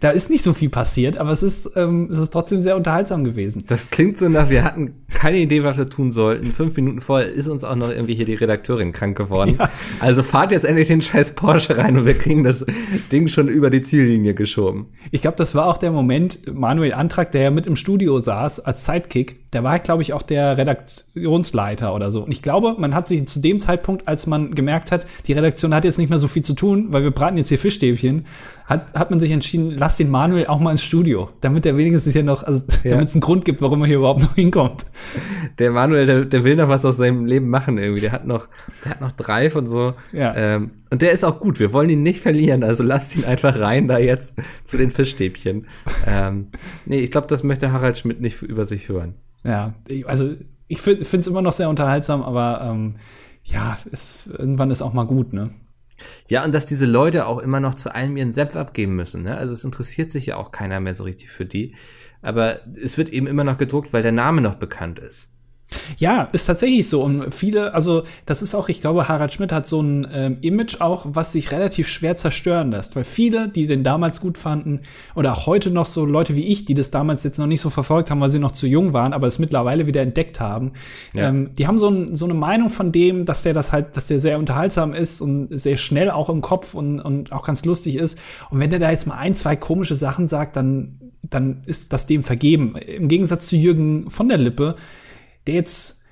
[0.00, 3.22] da ist nicht so viel passiert, aber es ist, ähm, es ist trotzdem sehr unterhaltsam
[3.22, 3.64] gewesen.
[3.66, 6.52] Das klingt so nach, wir hatten keine Idee, was wir tun sollten.
[6.52, 9.56] Fünf Minuten vorher ist uns auch noch irgendwie hier die Redakteurin krank geworden.
[9.58, 9.70] Ja.
[10.00, 12.64] Also fahrt jetzt endlich den scheiß Porsche rein und wir kriegen das
[13.12, 14.86] Ding schon über die Ziellinie geschoben.
[15.10, 18.60] Ich glaube, das war auch der Moment, Manuel Antrag, der ja mit im Studio saß
[18.60, 22.22] als Sidekick, der war, glaube ich, auch der Redaktionsleiter oder so.
[22.22, 25.74] Und ich glaube, man hat sich zu dem Zeitpunkt, als man gemerkt hat, die Redaktion
[25.74, 28.26] hat jetzt nicht mehr so viel zu tun, weil wir braten jetzt hier Fischstäbchen,
[28.70, 32.12] hat, hat man sich entschieden, lass den Manuel auch mal ins Studio, damit er wenigstens
[32.12, 32.92] hier noch, also ja.
[32.92, 34.86] damit es einen Grund gibt, warum er hier überhaupt noch hinkommt.
[35.58, 38.00] Der Manuel, der, der will noch was aus seinem Leben machen irgendwie.
[38.00, 38.46] Der hat noch,
[38.84, 39.94] der hat noch Drive und so.
[40.12, 40.34] Ja.
[40.36, 41.58] Ähm, und der ist auch gut.
[41.58, 45.66] Wir wollen ihn nicht verlieren, also lasst ihn einfach rein da jetzt zu den Fischstäbchen.
[46.06, 46.46] ähm,
[46.86, 49.14] nee, ich glaube, das möchte Harald Schmidt nicht über sich hören.
[49.42, 49.74] Ja,
[50.06, 50.34] also
[50.68, 52.94] ich finde es immer noch sehr unterhaltsam, aber ähm,
[53.42, 55.50] ja, es, irgendwann ist auch mal gut, ne?
[56.28, 59.22] Ja, und dass diese Leute auch immer noch zu allem ihren Sepp abgeben müssen.
[59.22, 59.36] Ne?
[59.36, 61.74] Also es interessiert sich ja auch keiner mehr so richtig für die.
[62.22, 65.28] Aber es wird eben immer noch gedruckt, weil der Name noch bekannt ist.
[65.98, 67.02] Ja, ist tatsächlich so.
[67.02, 70.80] Und viele, also das ist auch, ich glaube, Harald Schmidt hat so ein ähm, Image
[70.80, 72.96] auch, was sich relativ schwer zerstören lässt.
[72.96, 74.80] Weil viele, die den damals gut fanden,
[75.14, 77.70] oder auch heute noch so Leute wie ich, die das damals jetzt noch nicht so
[77.70, 80.72] verfolgt haben, weil sie noch zu jung waren, aber es mittlerweile wieder entdeckt haben,
[81.12, 81.28] ja.
[81.28, 84.08] ähm, die haben so, ein, so eine Meinung von dem, dass der das halt, dass
[84.08, 87.96] der sehr unterhaltsam ist und sehr schnell auch im Kopf und, und auch ganz lustig
[87.96, 88.18] ist.
[88.50, 92.06] Und wenn der da jetzt mal ein, zwei komische Sachen sagt, dann, dann ist das
[92.06, 92.76] dem vergeben.
[92.76, 94.76] Im Gegensatz zu Jürgen von der Lippe,
[95.46, 96.02] der jetzt,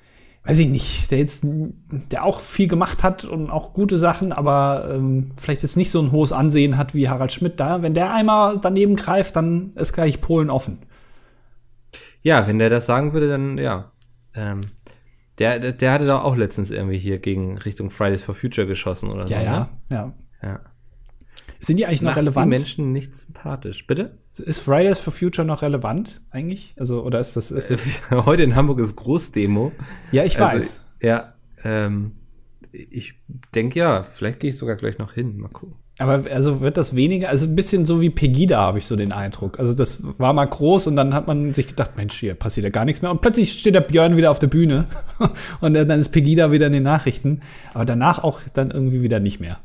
[0.43, 4.89] weiß ich nicht, der jetzt, der auch viel gemacht hat und auch gute Sachen, aber
[4.91, 7.81] ähm, vielleicht jetzt nicht so ein hohes Ansehen hat wie Harald Schmidt da.
[7.81, 10.79] Wenn der einmal daneben greift, dann ist gleich Polen offen.
[12.21, 13.91] Ja, wenn der das sagen würde, dann ja.
[14.33, 14.61] Ähm,
[15.39, 19.09] Der, der, der hatte doch auch letztens irgendwie hier gegen Richtung Fridays for Future geschossen
[19.09, 19.33] oder so.
[19.33, 19.69] Ja, ja, ne?
[19.89, 20.13] ja.
[20.43, 20.59] ja.
[21.59, 22.45] Sind die eigentlich noch Macht relevant?
[22.45, 23.87] die Menschen nicht sympathisch.
[23.87, 24.17] Bitte?
[24.39, 26.73] Ist Fridays for Future noch relevant eigentlich?
[26.77, 27.73] Also, oder ist das, ist
[28.11, 29.71] Heute in Hamburg ist Großdemo.
[30.11, 30.85] ja, ich Also, weiß.
[31.01, 31.33] Ja,
[31.63, 32.11] ähm,
[32.71, 33.15] ich
[33.55, 35.37] denke ja, vielleicht gehe ich sogar gleich noch hin.
[35.37, 35.75] Mal gucken.
[35.99, 39.11] Aber also wird das weniger, also ein bisschen so wie Pegida habe ich so den
[39.11, 39.59] Eindruck.
[39.59, 42.69] Also das war mal groß und dann hat man sich gedacht, Mensch, hier passiert ja
[42.69, 43.11] gar nichts mehr.
[43.11, 44.85] Und plötzlich steht der Björn wieder auf der Bühne
[45.59, 47.41] und dann ist Pegida wieder in den Nachrichten.
[47.73, 49.59] Aber danach auch dann irgendwie wieder nicht mehr.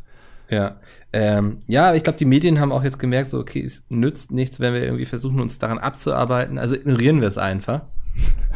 [0.49, 0.81] Ja,
[1.13, 4.33] ähm, ja, aber ich glaube, die Medien haben auch jetzt gemerkt, so, okay, es nützt
[4.33, 6.59] nichts, wenn wir irgendwie versuchen, uns daran abzuarbeiten.
[6.59, 7.83] Also ignorieren wir es einfach.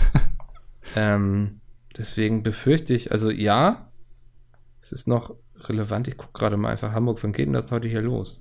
[0.96, 1.60] ähm,
[1.96, 3.90] deswegen befürchte ich, also ja,
[4.82, 5.34] es ist noch
[5.64, 6.08] relevant.
[6.08, 8.40] Ich gucke gerade mal einfach Hamburg, wann geht denn das heute hier los?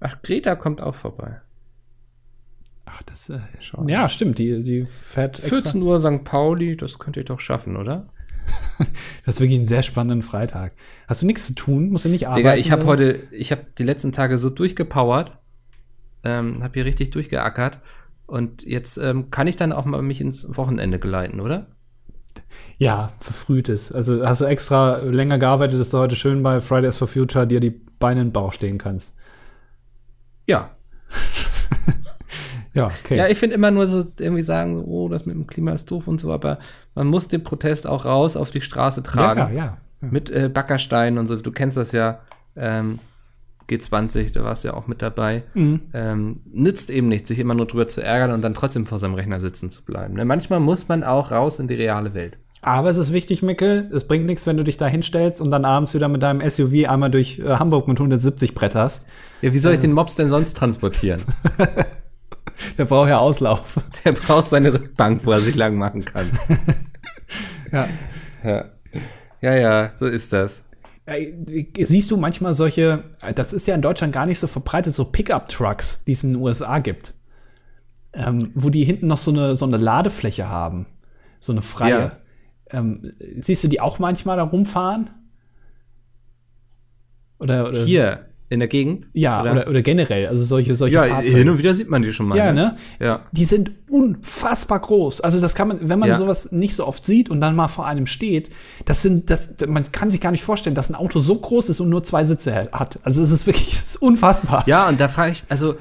[0.00, 1.40] Ach, Greta kommt auch vorbei.
[2.86, 3.90] Ach, das äh, Schade.
[3.90, 4.38] ja stimmt.
[4.38, 5.56] Die die fährt extra.
[5.56, 6.24] 14 Uhr St.
[6.24, 8.08] Pauli, das könnt ihr doch schaffen, oder?
[9.26, 10.72] Das ist wirklich einen sehr spannenden Freitag.
[11.06, 11.90] Hast du nichts zu tun?
[11.90, 12.38] Musst du nicht arbeiten?
[12.38, 15.38] Digga, ich habe heute, ich habe die letzten Tage so durchgepowert,
[16.24, 17.80] ähm, habe hier richtig durchgeackert
[18.26, 21.66] und jetzt ähm, kann ich dann auch mal mich ins Wochenende geleiten, oder?
[22.78, 23.92] Ja, verfrühtes.
[23.92, 27.60] Also hast du extra länger gearbeitet, dass du heute schön bei Fridays for Future dir
[27.60, 29.14] die Beine in den Bauch stehen kannst.
[30.46, 30.70] Ja.
[32.74, 33.16] Ja, okay.
[33.16, 36.06] Ja, ich finde immer nur so irgendwie sagen, oh, das mit dem Klima ist doof
[36.08, 36.58] und so, aber
[36.94, 39.54] man muss den Protest auch raus auf die Straße tragen.
[39.54, 40.08] ja, ja.
[40.08, 41.36] Mit äh, Backersteinen und so.
[41.36, 42.20] Du kennst das ja.
[42.56, 43.00] Ähm,
[43.70, 45.44] G20, da warst du ja auch mit dabei.
[45.54, 45.80] Mhm.
[45.94, 49.14] Ähm, nützt eben nicht, sich immer nur drüber zu ärgern und dann trotzdem vor seinem
[49.14, 50.14] Rechner sitzen zu bleiben.
[50.14, 50.24] Ne?
[50.24, 52.36] Manchmal muss man auch raus in die reale Welt.
[52.62, 55.64] Aber es ist wichtig, Mickel, es bringt nichts, wenn du dich da hinstellst und dann
[55.64, 59.06] abends wieder mit deinem SUV einmal durch äh, Hamburg mit 170 bretterst.
[59.40, 61.22] Ja, wie soll ich den Mops denn sonst transportieren?
[62.78, 63.80] Der braucht ja Auslauf.
[64.04, 66.30] Der braucht seine Rückbank, wo er sich lang machen kann.
[67.72, 67.86] Ja.
[68.42, 68.64] Ja,
[69.40, 70.62] ja, ja so ist das.
[71.78, 73.04] Siehst du manchmal solche,
[73.36, 76.42] das ist ja in Deutschland gar nicht so verbreitet, so Pickup-Trucks, die es in den
[76.42, 77.14] USA gibt.
[78.12, 80.86] Ähm, wo die hinten noch so eine, so eine Ladefläche haben.
[81.38, 81.90] So eine freie.
[82.72, 82.78] Ja.
[82.80, 85.10] Ähm, siehst du die auch manchmal da rumfahren?
[87.38, 89.06] Oder, oder Hier in der Gegend?
[89.12, 91.38] Ja, oder, oder, generell, also solche, solche ja, Fahrzeuge.
[91.38, 92.36] hin und wieder sieht man die schon mal.
[92.36, 92.76] Ja, ne?
[92.98, 93.22] Ja.
[93.30, 95.20] Die sind unfassbar groß.
[95.20, 96.16] Also das kann man, wenn man Ja.
[96.16, 98.50] sowas nicht so oft sieht und dann mal vor einem steht,
[98.84, 101.78] das sind, das, man kann sich gar nicht vorstellen, dass ein Auto so groß ist
[101.78, 102.98] und nur zwei Sitze hat.
[103.04, 104.64] Also es ist wirklich es ist unfassbar.
[104.66, 105.76] Ja, und da frage ich, also,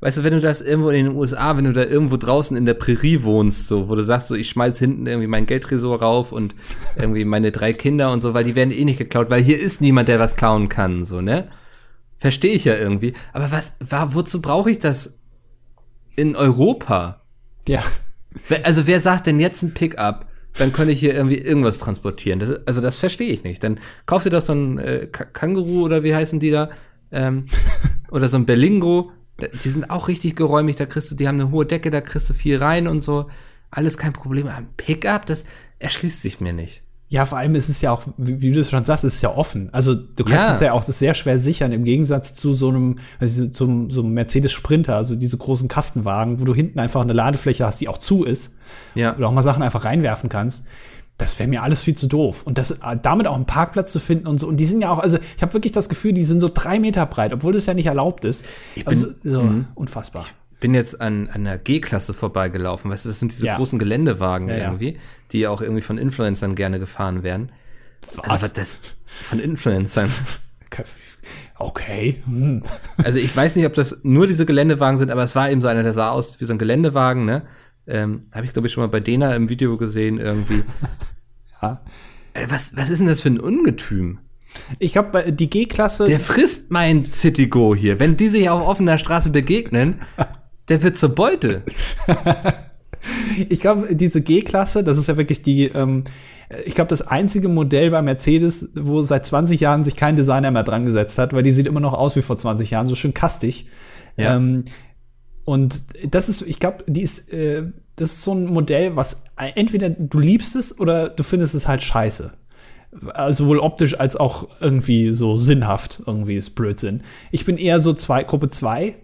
[0.00, 2.64] weißt du, wenn du das irgendwo in den USA, wenn du da irgendwo draußen in
[2.64, 6.32] der Prärie wohnst, so, wo du sagst, so, ich schmeiß hinten irgendwie mein Geldtresor rauf
[6.32, 6.54] und
[6.98, 9.82] irgendwie meine drei Kinder und so, weil die werden eh nicht geklaut, weil hier ist
[9.82, 11.48] niemand, der was klauen kann, so, ne?
[12.24, 13.12] Verstehe ich ja irgendwie.
[13.34, 15.18] Aber was, war, wozu brauche ich das
[16.16, 17.20] in Europa?
[17.68, 17.82] Ja.
[18.62, 20.26] Also wer sagt denn jetzt ein Pickup?
[20.54, 22.38] Dann könnte ich hier irgendwie irgendwas transportieren.
[22.38, 23.62] Das, also das verstehe ich nicht.
[23.62, 26.70] Dann kauf dir doch so ein äh, Känguru oder wie heißen die da?
[27.12, 27.46] Ähm,
[28.10, 29.12] oder so ein Berlingo.
[29.62, 30.76] Die sind auch richtig geräumig.
[30.76, 33.28] Da kriegst du, die haben eine hohe Decke, da kriegst du viel rein und so.
[33.70, 34.46] Alles kein Problem.
[34.46, 35.44] Aber ein Pickup, das
[35.78, 36.83] erschließt sich mir nicht.
[37.08, 39.34] Ja, vor allem ist es ja auch, wie, du es schon sagst, es ist ja
[39.36, 39.68] offen.
[39.72, 40.54] Also du kannst Ja.
[40.54, 44.14] es ja auch sehr schwer sichern, im Gegensatz zu so einem, also zum, so einem
[44.14, 47.98] Mercedes Sprinter, also diese großen Kastenwagen, wo du hinten einfach eine Ladefläche hast, die auch
[47.98, 48.54] zu ist.
[48.94, 49.14] Ja.
[49.16, 50.64] oder auch mal Sachen einfach reinwerfen kannst.
[51.16, 52.42] Das wäre mir alles viel zu doof.
[52.44, 54.48] Und das, äh, damit auch einen Parkplatz zu finden und so.
[54.48, 56.80] Und die sind ja auch, also ich habe wirklich das Gefühl, die sind so drei
[56.80, 58.44] Meter breit, obwohl das ja nicht erlaubt ist.
[58.74, 59.66] bin- also, so Mhm.
[59.76, 60.24] unfassbar.
[60.64, 62.90] Bin jetzt an, an der G-Klasse vorbeigelaufen.
[62.90, 63.56] Weißt du, das sind diese Ja.
[63.58, 64.98] großen Geländewagen Ja, irgendwie,
[65.30, 67.52] die auch irgendwie von Influencern gerne gefahren werden.
[68.16, 68.18] Was?
[68.30, 70.10] Also das von Influencern.
[71.58, 72.22] Okay.
[72.24, 72.62] Hm.
[72.96, 75.68] Also ich weiß nicht, ob das nur diese Geländewagen sind, aber es war eben so
[75.68, 77.42] einer, der sah aus wie so ein Geländewagen, ne?
[77.86, 80.62] Ähm, Habe ich, glaube ich, schon mal bei Dena im Video gesehen, irgendwie.
[81.60, 81.82] Ja.
[82.32, 84.18] Äh, Was, was ist denn das für ein Ungetüm?
[84.78, 87.98] Ich glaube, die G-Klasse, Der frisst mein Citigo hier.
[88.00, 90.00] Wenn die sich auf offener Straße begegnen,
[90.68, 91.62] der wird zur Beute.
[93.48, 96.04] ich glaube, diese G-Klasse, das ist ja wirklich die, ähm,
[96.64, 100.62] ich glaube, das einzige Modell bei Mercedes, wo seit 20 Jahren sich kein Designer mehr
[100.62, 103.14] dran gesetzt hat, weil die sieht immer noch aus wie vor 20 Jahren, so schön
[103.14, 103.66] kastig.
[104.16, 104.36] Ja.
[104.36, 104.64] Ähm,
[105.44, 107.64] und das ist, ich glaube, die ist, äh,
[107.96, 111.82] das ist so ein Modell, was entweder du liebst es oder du findest es halt
[111.82, 112.32] scheiße.
[113.12, 117.02] Also sowohl optisch als auch irgendwie so sinnhaft, irgendwie ist Blödsinn.
[117.30, 118.94] Ich bin eher so zwei, Gruppe 2,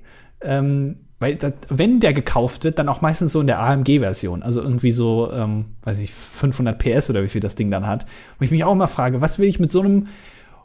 [0.42, 4.42] ähm, weil das, wenn der gekauft wird, dann auch meistens so in der AMG-Version.
[4.42, 8.04] Also irgendwie so, ähm, weiß nicht, 500 PS oder wie viel das Ding dann hat.
[8.38, 10.08] Und ich mich auch immer frage, was will ich mit so einem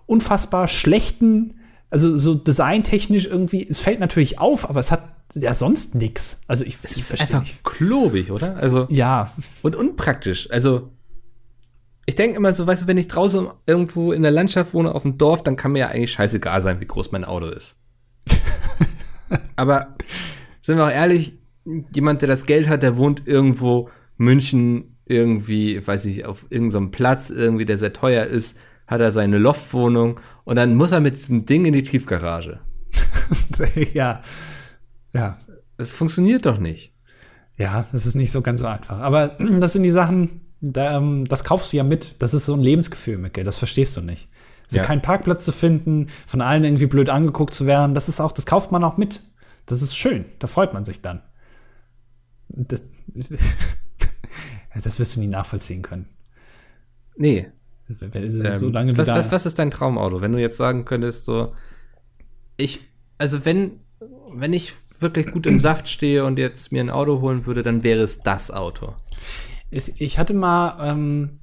[0.06, 1.56] unfassbar schlechten,
[1.90, 5.04] also so designtechnisch irgendwie, es fällt natürlich auf, aber es hat
[5.34, 6.42] ja sonst nix.
[6.48, 7.64] Also ich, Es ich ist einfach nicht.
[7.64, 8.56] klobig, oder?
[8.56, 9.32] Also, Ja,
[9.62, 10.50] und unpraktisch.
[10.52, 10.90] Also,
[12.06, 15.02] Ich denke immer so, weißt du, wenn ich draußen irgendwo in der Landschaft wohne, auf
[15.02, 17.76] dem Dorf, dann kann mir ja eigentlich scheißegal sein, wie groß mein Auto ist.
[19.56, 19.96] Aber
[20.66, 21.38] sind wir auch ehrlich,
[21.94, 27.30] jemand, der das Geld hat, der wohnt irgendwo München irgendwie, weiß ich, auf irgendeinem Platz
[27.30, 28.58] irgendwie, der sehr teuer ist,
[28.88, 32.60] hat er seine Loftwohnung und dann muss er mit diesem Ding in die Tiefgarage.
[33.94, 34.22] ja.
[35.14, 35.38] Ja.
[35.78, 36.94] Das funktioniert doch nicht.
[37.58, 39.00] Ja, das ist nicht so ganz so einfach.
[39.00, 39.28] Aber
[39.60, 42.16] das sind die Sachen, da, ähm, das kaufst du ja mit.
[42.20, 43.44] Das ist so ein Lebensgefühl, Micke.
[43.44, 44.30] Das verstehst du nicht.
[44.66, 44.84] Also ja.
[44.84, 48.48] keinen Parkplatz zu finden, von allen irgendwie blöd angeguckt zu werden, das ist auch, das
[48.48, 49.22] kauft man auch mit.
[49.66, 50.26] Das ist schön.
[50.40, 51.22] Da freut man sich dann.
[52.50, 53.06] Das,
[54.84, 56.08] das wirst du nie nachvollziehen können.
[57.18, 57.48] Nee.
[57.88, 60.22] So lange was, was, was ist dein Traumauto?
[60.22, 61.54] Wenn du jetzt sagen könntest, so,
[62.58, 62.82] ich,
[63.18, 63.80] also wenn,
[64.34, 67.84] wenn ich wirklich gut im Saft stehe und jetzt mir ein Auto holen würde, dann
[67.84, 68.96] wäre es das Auto.
[69.70, 71.40] Ich hatte mal, ähm,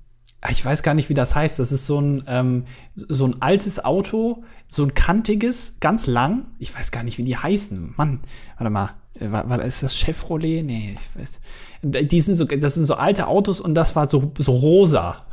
[0.51, 1.59] ich weiß gar nicht, wie das heißt.
[1.59, 2.65] Das ist so ein, ähm,
[2.95, 6.47] so ein altes Auto, so ein kantiges, ganz lang.
[6.59, 7.95] Ich weiß gar nicht, wie die heißen.
[7.97, 8.21] Mann,
[8.59, 8.91] warte mal.
[9.15, 10.63] Äh, war, war, ist das Chevrolet?
[10.63, 11.41] Nee, ich weiß.
[11.83, 15.27] Die sind so, das sind so alte Autos und das war so, so rosa.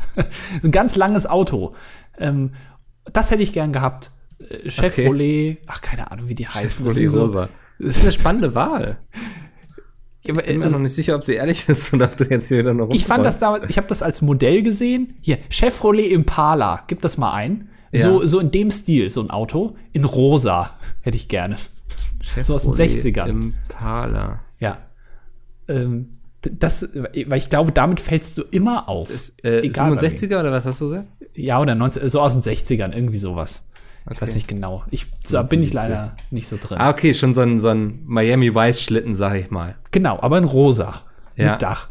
[0.62, 1.74] ein ganz langes Auto.
[2.18, 2.52] Ähm,
[3.12, 4.10] das hätte ich gern gehabt.
[4.48, 5.62] Äh, Chevrolet, okay.
[5.66, 6.84] ach, keine Ahnung, wie die heißen.
[6.84, 7.48] Chevrolet so, rosa.
[7.80, 8.98] Das ist eine spannende Wahl.
[10.22, 12.48] Ich bin mir also, noch nicht sicher, ob sie ehrlich ist oder ob du jetzt
[12.48, 15.14] hier wieder noch Ich fand das damals, ich habe das als Modell gesehen.
[15.22, 17.68] Hier, Chevrolet Impala, gib das mal ein.
[17.92, 18.02] Ja.
[18.02, 19.76] So, so in dem Stil, so ein Auto.
[19.92, 21.56] In rosa hätte ich gerne.
[22.20, 23.28] Chevrolet so aus den 60ern.
[23.28, 24.40] Impala.
[24.58, 24.78] Ja.
[25.68, 26.10] Ähm,
[26.42, 29.08] das, weil ich glaube, damit fällst du immer auf.
[29.08, 31.08] Das, äh, 67er oder was hast du gesagt?
[31.34, 33.67] Ja, oder 19, so aus den 60ern, irgendwie sowas.
[34.08, 34.14] Okay.
[34.14, 34.84] Ich weiß nicht genau.
[34.90, 36.78] Ich, da bin ich leider nicht so drin.
[36.80, 39.74] Ah, okay, schon so ein, so ein Miami Vice Schlitten, sag ich mal.
[39.90, 41.02] Genau, aber in rosa.
[41.36, 41.52] Ja.
[41.52, 41.88] Mit Dach.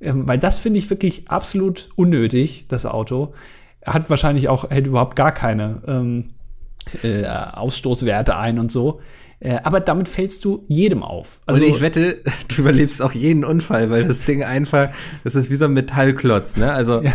[0.00, 3.34] Ähm, weil das finde ich wirklich absolut unnötig, das Auto.
[3.84, 6.30] Hat wahrscheinlich auch, hält überhaupt gar keine ähm,
[7.02, 9.00] äh, Ausstoßwerte ein und so.
[9.38, 11.42] Äh, aber damit fällst du jedem auf.
[11.44, 14.90] Also und ich wette, du überlebst auch jeden Unfall, weil das Ding einfach,
[15.24, 16.72] das ist wie so ein Metallklotz, ne?
[16.72, 17.12] Also ja.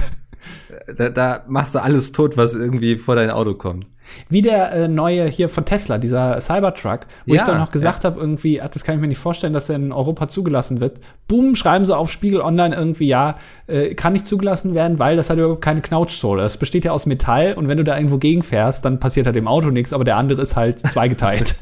[0.95, 3.87] Da, da machst du alles tot, was irgendwie vor dein Auto kommt.
[4.29, 8.03] Wie der äh, neue hier von Tesla, dieser Cybertruck, wo ja, ich dann noch gesagt
[8.03, 8.09] ja.
[8.09, 10.99] habe, irgendwie, ach, das kann ich mir nicht vorstellen, dass er in Europa zugelassen wird.
[11.27, 15.29] Boom, schreiben sie auf Spiegel Online irgendwie, ja, äh, kann nicht zugelassen werden, weil das
[15.29, 16.43] hat überhaupt keine Knautschsohle.
[16.43, 19.47] Das besteht ja aus Metall und wenn du da irgendwo gegenfährst, dann passiert halt dem
[19.47, 21.55] Auto nichts, aber der andere ist halt zweigeteilt.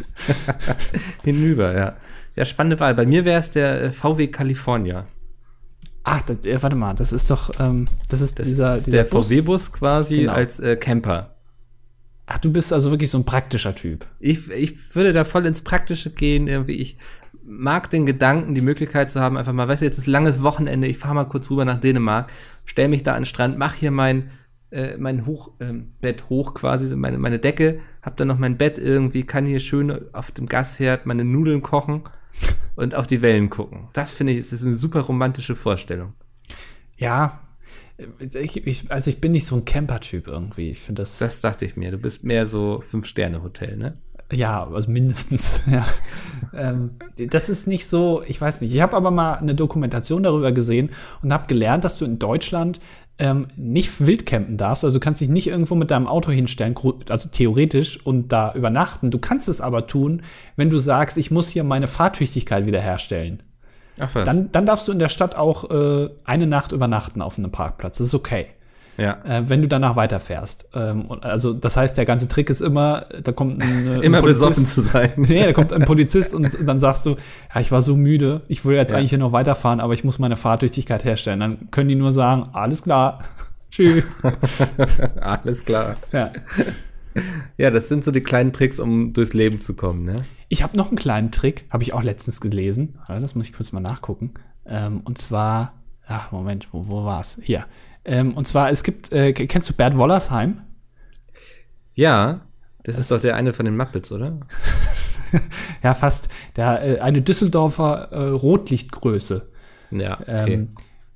[1.24, 1.94] Hinüber, ja.
[2.36, 2.96] Ja, spannende Wahl.
[2.96, 5.06] Bei mir wäre es der äh, VW California.
[6.04, 9.04] Ach, das, äh, warte mal, das ist doch, ähm, das ist das dieser, ist dieser
[9.04, 10.34] der VW-Bus quasi genau.
[10.34, 11.36] als äh, Camper.
[12.26, 14.06] Ach, du bist also wirklich so ein praktischer Typ.
[14.20, 16.76] Ich, ich würde da voll ins Praktische gehen, irgendwie.
[16.76, 16.98] Ich
[17.46, 20.88] mag den Gedanken, die Möglichkeit zu haben, einfach mal, weißt du, jetzt ist langes Wochenende,
[20.88, 22.32] ich fahre mal kurz rüber nach Dänemark,
[22.66, 24.32] stell mich da an den Strand, mach hier mein,
[24.72, 29.24] äh, mein Hochbett ähm, hoch quasi, meine, meine Decke, hab dann noch mein Bett irgendwie,
[29.24, 32.04] kann hier schön auf dem Gasherd meine Nudeln kochen
[32.76, 33.90] und auf die Wellen gucken.
[33.94, 36.14] Das finde ich, ist eine super romantische Vorstellung.
[36.98, 37.42] Ja,
[38.20, 40.72] ich, ich, also ich bin nicht so ein Camper-Typ irgendwie.
[40.72, 41.20] Ich finde das.
[41.20, 41.92] Das dachte ich mir.
[41.92, 43.98] Du bist mehr so Fünf-Sterne-Hotel, ne?
[44.32, 45.86] Ja, also mindestens, ja.
[46.54, 48.74] ähm, das ist nicht so, ich weiß nicht.
[48.74, 50.90] Ich habe aber mal eine Dokumentation darüber gesehen
[51.22, 52.80] und habe gelernt, dass du in Deutschland
[53.20, 54.84] ähm, nicht wild campen darfst.
[54.84, 56.76] Also du kannst dich nicht irgendwo mit deinem Auto hinstellen,
[57.10, 59.12] also theoretisch, und da übernachten.
[59.12, 60.24] Du kannst es aber tun,
[60.56, 63.44] wenn du sagst, ich muss hier meine Fahrtüchtigkeit wiederherstellen.
[64.00, 64.26] Ach was.
[64.26, 68.00] Dann, dann darfst du in der Stadt auch äh, eine Nacht übernachten auf einem Parkplatz.
[68.00, 68.48] Das ist okay.
[68.98, 69.20] Ja.
[69.24, 70.70] Äh, wenn du danach weiterfährst.
[70.74, 74.24] Ähm, also das heißt, der ganze Trick ist immer, da kommt ein, äh, immer ein
[74.24, 75.14] besoffen zu sein.
[75.18, 77.16] nee, da kommt ein Polizist und dann sagst du,
[77.54, 78.98] ja, ich war so müde, ich will jetzt ja.
[78.98, 81.40] eigentlich hier noch weiterfahren, aber ich muss meine Fahrtüchtigkeit herstellen.
[81.40, 83.24] Dann können die nur sagen, alles klar,
[83.72, 84.04] tschüss.
[85.22, 85.98] alles klar.
[86.12, 86.32] Ja.
[87.58, 90.18] Ja, das sind so die kleinen Tricks, um durchs Leben zu kommen, ne?
[90.50, 92.98] Ich habe noch einen kleinen Trick, habe ich auch letztens gelesen.
[93.08, 94.34] Das muss ich kurz mal nachgucken.
[94.66, 95.74] Ähm, und zwar,
[96.08, 97.40] ach, Moment, wo, wo war's?
[97.42, 97.66] Hier.
[98.06, 100.62] Ähm, und zwar, es gibt, äh, kennst du Bert Wollersheim?
[101.96, 102.42] Ja,
[102.84, 104.40] das, das ist doch der eine von den Muppets, oder?
[105.84, 106.30] ja, fast.
[106.56, 109.50] Der, äh, eine Düsseldorfer äh, Rotlichtgröße.
[109.92, 110.54] Ja, okay.
[110.54, 110.70] Ähm,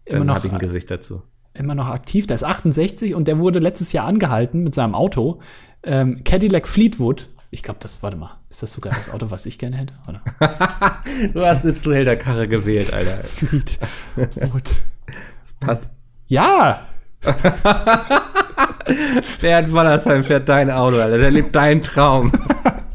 [0.05, 1.23] immer noch, ich ein Gesicht dazu.
[1.53, 2.27] Immer noch aktiv.
[2.27, 5.41] Der ist 68 und der wurde letztes Jahr angehalten mit seinem Auto.
[5.83, 7.29] Ähm, Cadillac Fleetwood.
[7.49, 9.93] Ich glaube, das, warte mal, ist das sogar das Auto, was ich gerne hätte?
[10.07, 10.21] Oder?
[11.33, 13.17] du hast eine Zuhälterkarre gewählt, Alter.
[13.23, 14.71] Fleetwood.
[15.59, 15.96] passt.
[16.27, 16.87] Ja!
[19.41, 21.17] Bernd Wallersheim fährt dein Auto, Alter.
[21.17, 22.31] Der lebt deinen Traum.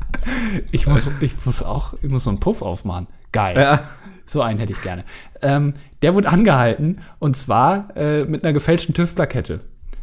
[0.71, 3.09] ich, muss, ich muss auch, ich muss so einen Puff aufmachen.
[3.33, 3.57] Geil.
[3.57, 3.81] Ja.
[4.25, 5.05] So einen hätte ich gerne.
[5.43, 9.61] Ähm, der wurde angehalten und zwar äh, mit einer gefälschten TÜV-Plakette.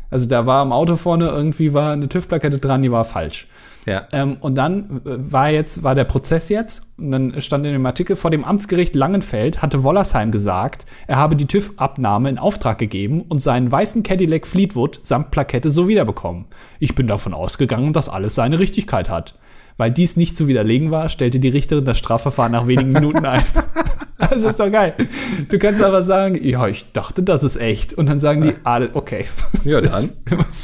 [0.09, 3.47] Also da war am Auto vorne irgendwie war eine TÜV-Plakette dran, die war falsch.
[3.89, 4.07] Ja.
[4.11, 7.85] Ähm, und dann äh, war jetzt, war der Prozess jetzt, und dann stand in dem
[7.85, 13.23] Artikel, vor dem Amtsgericht Langenfeld hatte Wollersheim gesagt, er habe die TÜV-Abnahme in Auftrag gegeben
[13.27, 16.45] und seinen weißen Cadillac Fleetwood samt Plakette so wiederbekommen.
[16.77, 19.35] Ich bin davon ausgegangen, dass alles seine Richtigkeit hat.
[19.77, 23.43] Weil dies nicht zu widerlegen war, stellte die Richterin das Strafverfahren nach wenigen Minuten ein.
[24.17, 24.93] das ist doch geil.
[25.49, 27.93] Du kannst aber sagen, ja, ich dachte, das ist echt.
[27.93, 28.53] Und dann sagen die,
[28.93, 29.25] okay.
[29.63, 30.11] Ja, dann.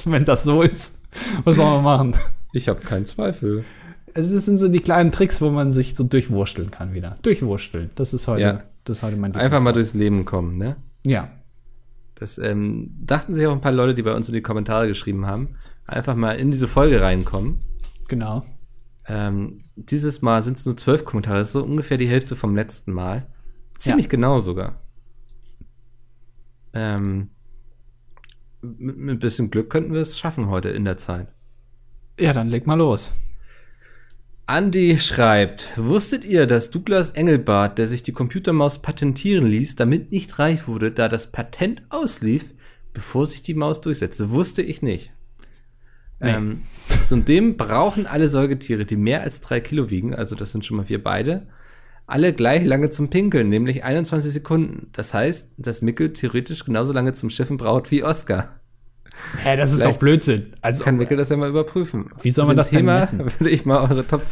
[0.05, 0.99] Wenn das so ist,
[1.45, 2.15] was soll man machen?
[2.55, 3.65] Ich habe keinen Zweifel.
[4.13, 7.17] Also das sind so die kleinen Tricks, wo man sich so durchwursteln kann wieder.
[7.21, 7.89] Durchwursteln.
[7.95, 8.63] Das ist heute, Ja.
[8.85, 10.77] das ist heute mein Einfach mal durchs Leben kommen, ne?
[11.03, 11.29] Ja.
[12.15, 15.25] Das ähm, dachten sich auch ein paar Leute, die bei uns in die Kommentare geschrieben
[15.25, 15.55] haben.
[15.85, 17.59] Einfach mal in diese Folge reinkommen.
[18.07, 18.45] Genau.
[19.05, 21.39] Ähm, dieses Mal sind es nur zwölf Kommentare.
[21.39, 23.27] Das ist so ungefähr die Hälfte vom letzten Mal.
[23.77, 24.79] Ziemlich genau sogar.
[26.71, 27.31] Ähm,
[28.61, 31.34] mit, mit ein bisschen Glück könnten wir es schaffen heute in der Zeit.
[32.19, 33.13] Ja, dann leg mal los.
[34.47, 40.37] Andy schreibt, wusstet ihr, dass Douglas Engelbart, der sich die Computermaus patentieren ließ, damit nicht
[40.37, 42.45] reich wurde, da das Patent auslief,
[42.93, 44.29] bevor sich die Maus durchsetzte?
[44.29, 45.11] Wusste ich nicht.
[46.19, 46.31] Nee.
[46.31, 46.61] Ähm,
[47.05, 50.89] zudem brauchen alle Säugetiere, die mehr als drei Kilo wiegen, also das sind schon mal
[50.89, 51.47] wir beide,
[52.07, 54.89] alle gleich lange zum Pinkeln, nämlich 21 Sekunden.
[54.93, 58.59] Das heißt, dass Mickel theoretisch genauso lange zum Schiffen braucht wie Oscar.
[59.41, 60.53] Hä, das ist Vielleicht doch Blödsinn.
[60.61, 62.09] Also, Kann Mickel das ja mal überprüfen.
[62.21, 63.19] Wie soll man das denn Thema messen?
[63.39, 64.23] würde ich mal eure Top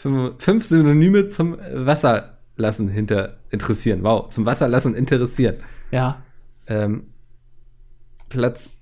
[0.00, 4.02] 5 Synonyme zum Wasser lassen hinter interessieren.
[4.02, 5.56] Wow, zum Wasser lassen interessieren.
[5.90, 6.22] ja.
[6.66, 7.06] Ähm,
[8.28, 8.72] Platz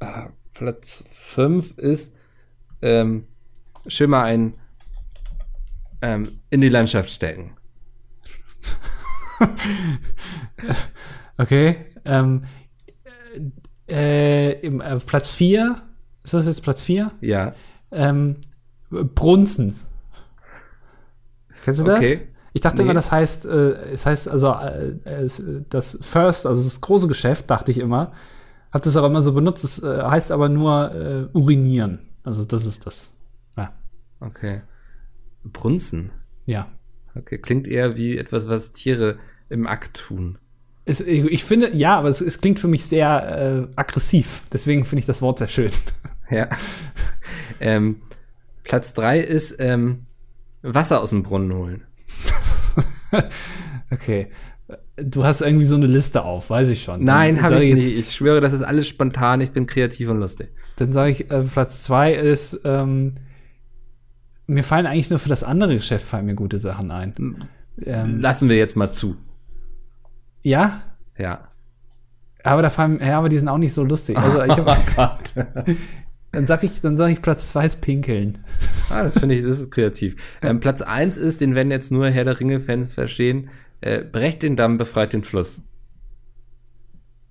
[0.00, 2.14] ah, Platz 5 ist
[2.82, 3.24] ähm,
[3.86, 4.52] schön mal ein
[6.02, 7.56] ähm, in die Landschaft stecken.
[11.38, 11.86] Okay.
[12.04, 12.44] Ähm,
[13.88, 15.82] äh, im, äh, Platz 4.
[16.24, 17.12] Ist das jetzt Platz 4?
[17.20, 17.54] Ja,
[17.92, 18.36] Ähm,
[18.90, 19.78] Brunzen.
[21.64, 21.98] Kennst du das?
[21.98, 22.28] Okay.
[22.52, 22.82] Ich dachte Nee.
[22.84, 27.50] immer, das heißt, äh, es heißt also äh, es, das First, also das große Geschäft,
[27.50, 28.12] dachte ich immer.
[28.72, 29.62] Hab das auch immer so benutzt.
[29.64, 32.00] Das äh, heißt aber nur äh, urinieren.
[32.22, 33.10] Also das ist das.
[33.56, 33.72] Ja.
[34.20, 34.62] okay.
[35.44, 36.10] Brunzen.
[36.46, 36.68] Ja.
[37.14, 39.18] Okay, klingt eher wie etwas, was Tiere
[39.48, 40.38] im Akt tun.
[40.88, 44.42] Es, ich, ich finde, ja, aber es, es klingt für mich sehr äh, aggressiv.
[44.52, 45.70] Deswegen finde ich das Wort sehr schön.
[46.30, 46.48] Ja.
[47.60, 48.00] ähm,
[48.64, 50.06] Platz 3 ist ähm,
[50.62, 51.82] Wasser aus dem Brunnen holen.
[53.90, 54.28] Okay.
[54.96, 57.04] Du hast irgendwie so eine Liste auf, weiß ich schon.
[57.04, 57.96] Nein, habe ich jetzt- nicht.
[57.96, 59.40] Ich schwöre, das ist alles spontan.
[59.40, 60.50] Ich bin kreativ und lustig.
[60.76, 63.14] Dann sage ich, äh, Platz zwei ist, ähm,
[64.48, 67.14] mir fallen eigentlich nur für das andere Geschäft fallen mir gute Sachen ein.
[67.84, 69.16] Ähm, Lassen wir jetzt mal zu.
[70.46, 70.82] Ja,
[71.18, 71.48] Ja.
[72.44, 74.16] aber da fallen, ja, aber die sind auch nicht so lustig.
[74.16, 74.52] Also ich
[74.96, 75.42] hab, oh
[76.32, 78.38] dann sag ich, dann sage ich Platz zwei ist Pinkeln.
[78.90, 80.16] ah, das finde ich, das ist kreativ.
[80.42, 83.48] Ähm, Platz 1 ist, den werden jetzt nur Herr der Ringe-Fans verstehen,
[83.80, 85.62] äh, brecht den Damm, befreit den Fluss.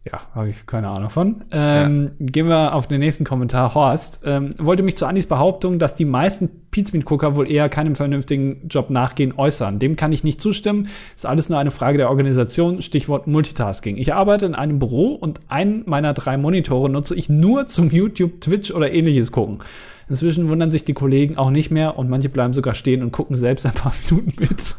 [0.06, 1.44] Ja, habe ich keine Ahnung von.
[1.52, 3.74] Ähm, Gehen wir auf den nächsten Kommentar.
[3.74, 8.68] Horst ähm, wollte mich zu Andis Behauptung, dass die meisten Pizmeat-Gucker wohl eher keinem vernünftigen
[8.68, 9.80] Job nachgehen, äußern.
[9.80, 10.90] Dem kann ich nicht zustimmen.
[11.16, 12.84] Ist alles nur eine Frage der Organisation.
[12.84, 13.98] Stichwort Multitasking.
[13.98, 18.42] Ich arbeite in einem Büro und einen meiner drei Monitore nutze ich nur zum YouTube,
[18.42, 19.60] Twitch oder ähnliches gucken.
[20.08, 23.36] Inzwischen wundern sich die Kollegen auch nicht mehr und manche bleiben sogar stehen und gucken
[23.36, 24.76] selbst ein paar Minuten mit.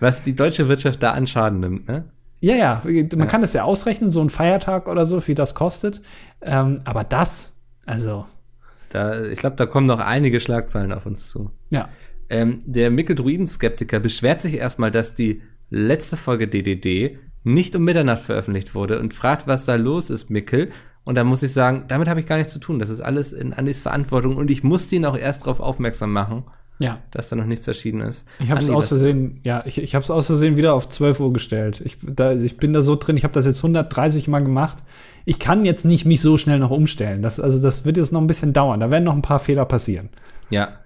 [0.00, 2.04] Was die deutsche Wirtschaft da an Schaden nimmt, ne?
[2.44, 2.82] Ja, ja,
[3.16, 6.02] man kann das ja ausrechnen, so ein Feiertag oder so, wie das kostet.
[6.42, 8.26] Ähm, aber das, also,
[8.90, 11.50] Da, ich glaube, da kommen noch einige Schlagzeilen auf uns zu.
[11.70, 11.88] ja.
[12.30, 18.74] Ähm, der Mickel-Druiden-Skeptiker beschwert sich erstmal, dass die letzte Folge DDD nicht um Mitternacht veröffentlicht
[18.74, 20.70] wurde und fragt, was da los ist, Mickel.
[21.04, 22.78] Und da muss ich sagen, damit habe ich gar nichts zu tun.
[22.78, 26.44] Das ist alles in Andys Verantwortung und ich musste ihn auch erst darauf aufmerksam machen,
[26.78, 28.26] Ja, dass da noch nichts erschienen ist.
[28.40, 31.20] ich habe es aus Versehen, ja, ich, ich habe es aus Versehen wieder auf 12
[31.20, 31.80] Uhr gestellt.
[31.84, 34.78] Ich, da, ich bin da so drin, ich habe das jetzt 130 Mal gemacht.
[35.24, 37.22] Ich kann jetzt nicht mich so schnell noch umstellen.
[37.22, 38.80] Das, also das wird jetzt noch ein bisschen dauern.
[38.80, 40.08] Da werden noch ein paar Fehler passieren.
[40.50, 40.80] Ja.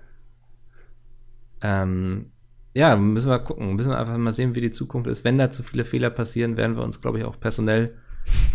[1.63, 2.27] Ähm,
[2.75, 3.75] ja, müssen wir gucken.
[3.75, 5.25] Müssen wir einfach mal sehen, wie die Zukunft ist.
[5.25, 7.95] Wenn da zu viele Fehler passieren, werden wir uns, glaube ich, auch personell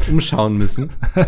[0.10, 0.92] umschauen müssen.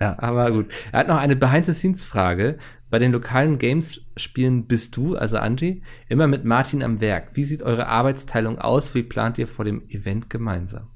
[0.00, 0.16] Ja.
[0.18, 0.66] Aber gut.
[0.92, 2.58] Er hat noch eine Behind-the-Scenes-Frage.
[2.94, 7.30] Bei den lokalen Games-Spielen bist du, also Angie, immer mit Martin am Werk.
[7.34, 8.94] Wie sieht eure Arbeitsteilung aus?
[8.94, 10.90] Wie plant ihr vor dem Event gemeinsam?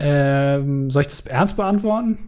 [0.00, 2.18] Ähm, soll ich das ernst beantworten?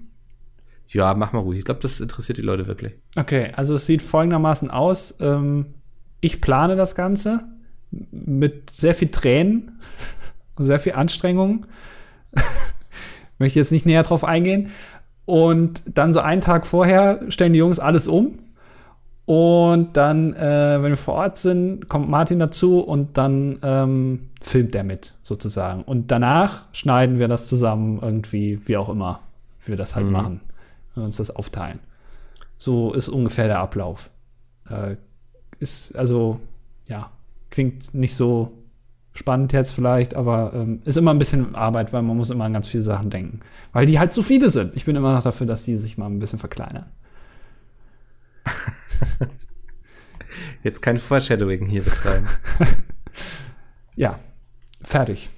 [0.86, 1.58] Ja, mach mal ruhig.
[1.58, 2.92] Ich glaube, das interessiert die Leute wirklich.
[3.16, 5.16] Okay, also es sieht folgendermaßen aus.
[5.18, 5.74] Ähm,
[6.20, 7.48] ich plane das Ganze.
[7.90, 9.80] mit sehr viel Tränen
[10.54, 11.66] und sehr viel Anstrengung.
[13.40, 14.70] Möchte jetzt nicht näher drauf eingehen.
[15.24, 18.38] Und dann so einen Tag vorher stellen die Jungs alles um.
[19.24, 24.74] Und dann, äh, wenn wir vor Ort sind, kommt Martin dazu und dann ähm, filmt
[24.74, 25.84] er mit, sozusagen.
[25.84, 29.20] Und danach schneiden wir das zusammen irgendwie, wie auch immer
[29.64, 30.12] wir das halt mhm.
[30.12, 30.40] machen
[30.96, 31.78] und uns das aufteilen.
[32.58, 34.10] So ist ungefähr der Ablauf.
[34.68, 34.96] Äh,
[35.60, 36.40] ist, also,
[36.88, 37.10] ja,
[37.50, 38.52] klingt nicht so
[39.14, 42.52] spannend jetzt vielleicht, aber ähm, ist immer ein bisschen Arbeit, weil man muss immer an
[42.52, 43.40] ganz viele Sachen denken.
[43.72, 44.74] Weil die halt zu viele sind.
[44.74, 46.86] Ich bin immer noch dafür, dass die sich mal ein bisschen verkleinern.
[50.62, 52.26] Jetzt kein Foreshadowing hier betreiben.
[53.94, 54.18] ja,
[54.82, 55.28] fertig.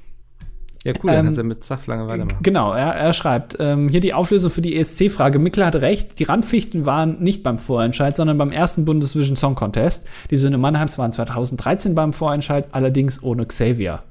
[0.84, 2.38] Ja, cool, dann ähm, kannst du mit Zach lange weitermachen.
[2.42, 5.38] Genau, er, er schreibt, ähm, hier die Auflösung für die ESC-Frage.
[5.38, 10.06] Mikkel hatte recht, die Randfichten waren nicht beim Vorentscheid, sondern beim ersten Bundesvision Song Contest.
[10.30, 14.02] Die Söhne Mannheims waren 2013 beim Vorentscheid, allerdings ohne Xavier.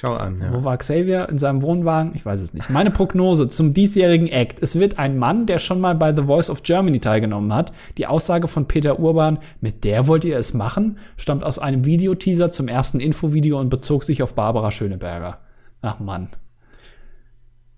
[0.00, 0.50] Schau an, ja.
[0.50, 1.28] Wo war Xavier?
[1.28, 2.14] In seinem Wohnwagen?
[2.14, 2.70] Ich weiß es nicht.
[2.70, 4.62] Meine Prognose zum diesjährigen Act.
[4.62, 7.74] Es wird ein Mann, der schon mal bei The Voice of Germany teilgenommen hat.
[7.98, 12.50] Die Aussage von Peter Urban, mit der wollt ihr es machen, stammt aus einem Videoteaser
[12.50, 15.40] zum ersten Infovideo und bezog sich auf Barbara Schöneberger.
[15.82, 16.28] Ach Mann.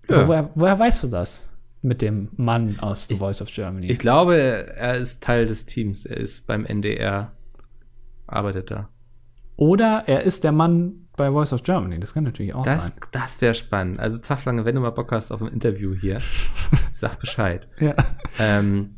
[0.09, 0.25] Ja.
[0.25, 1.49] Woher, woher weißt du das?
[1.81, 3.87] Mit dem Mann aus The ich, Voice of Germany.
[3.87, 6.05] Ich glaube, er ist Teil des Teams.
[6.05, 7.33] Er ist beim NDR,
[8.27, 8.87] arbeitet da.
[9.57, 11.99] Oder er ist der Mann bei Voice of Germany.
[11.99, 12.95] Das kann natürlich auch das, sein.
[13.11, 13.99] Das wäre spannend.
[13.99, 16.19] Also Zaflange, wenn du mal Bock hast auf ein Interview hier,
[16.93, 17.67] sag Bescheid.
[17.79, 17.95] ja.
[18.39, 18.95] Ähm,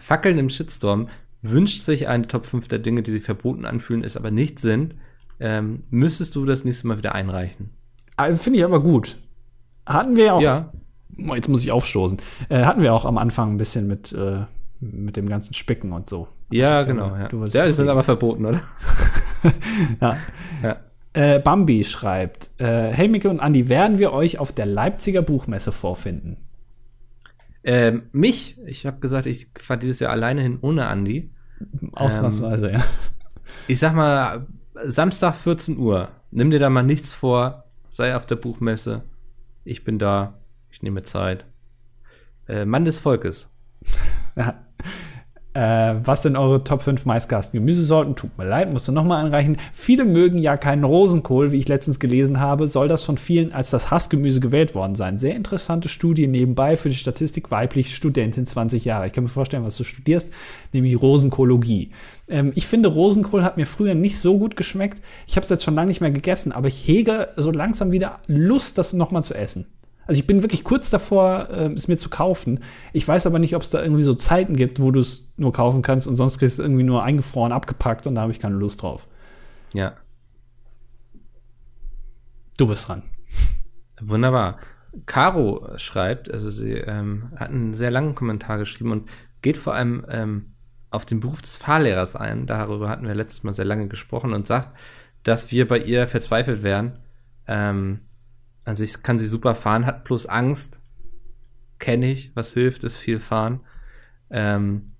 [0.00, 1.08] Fackeln im Shitstorm
[1.40, 4.96] wünscht sich eine Top 5 der Dinge, die sich verboten anfühlen, es aber nicht sind.
[5.40, 7.70] Ähm, müsstest du das nächste Mal wieder einreichen?
[8.16, 9.18] Also, Finde ich aber gut.
[9.86, 10.40] Hatten wir auch.
[10.40, 10.68] Ja.
[11.16, 12.18] Jetzt muss ich aufstoßen.
[12.48, 14.44] Äh, hatten wir auch am Anfang ein bisschen mit, äh,
[14.80, 16.28] mit dem ganzen Spicken und so.
[16.50, 17.14] Ja, genau.
[17.16, 18.60] ja, du ja die sind aber verboten, oder?
[20.00, 20.16] ja.
[20.62, 20.76] ja.
[21.14, 25.72] Äh, Bambi schreibt: äh, Hey Micke und Andi, werden wir euch auf der Leipziger Buchmesse
[25.72, 26.36] vorfinden?
[27.62, 28.58] Ähm, mich?
[28.66, 31.30] Ich habe gesagt, ich fahre dieses Jahr alleine hin ohne Andi.
[31.92, 32.84] Ausnahmsweise, ähm, ja.
[33.68, 36.10] Ich sag mal, Samstag 14 Uhr.
[36.30, 37.64] Nimm dir da mal nichts vor.
[37.90, 39.02] Sei auf der Buchmesse.
[39.62, 40.40] Ich bin da.
[40.70, 41.46] Ich nehme Zeit.
[42.48, 43.54] Äh, Mann des Volkes.
[44.36, 44.66] Ja.
[45.54, 48.16] Äh, was sind eure Top 5 meistgasten Gemüsesorten?
[48.16, 49.56] Tut mir leid, musst du nochmal anreichen.
[49.72, 52.66] Viele mögen ja keinen Rosenkohl, wie ich letztens gelesen habe.
[52.66, 55.16] Soll das von vielen als das Hassgemüse gewählt worden sein?
[55.16, 59.06] Sehr interessante Studie nebenbei für die Statistik weiblich Studentin 20 Jahre.
[59.06, 60.32] Ich kann mir vorstellen, was du studierst,
[60.72, 61.92] nämlich Rosenkologie.
[62.28, 65.00] Ähm, ich finde, Rosenkohl hat mir früher nicht so gut geschmeckt.
[65.28, 68.18] Ich habe es jetzt schon lange nicht mehr gegessen, aber ich hege so langsam wieder
[68.26, 69.66] Lust, das nochmal zu essen.
[70.06, 72.60] Also ich bin wirklich kurz davor, äh, es mir zu kaufen.
[72.92, 75.52] Ich weiß aber nicht, ob es da irgendwie so Zeiten gibt, wo du es nur
[75.52, 78.38] kaufen kannst und sonst kriegst du es irgendwie nur eingefroren, abgepackt und da habe ich
[78.38, 79.08] keine Lust drauf.
[79.72, 79.94] Ja.
[82.56, 83.02] Du bist dran.
[84.00, 84.58] Wunderbar.
[85.06, 89.08] Caro schreibt, also sie ähm, hat einen sehr langen Kommentar geschrieben und
[89.42, 90.52] geht vor allem ähm,
[90.90, 92.46] auf den Beruf des Fahrlehrers ein.
[92.46, 94.68] Darüber hatten wir letztes Mal sehr lange gesprochen und sagt,
[95.24, 97.00] dass wir bei ihr verzweifelt wären,
[97.48, 98.00] ähm,
[98.64, 100.80] an sich kann sie super fahren, hat bloß Angst.
[101.78, 102.34] Kenne ich.
[102.34, 103.60] Was hilft, ist viel fahren.
[104.30, 104.92] Ähm,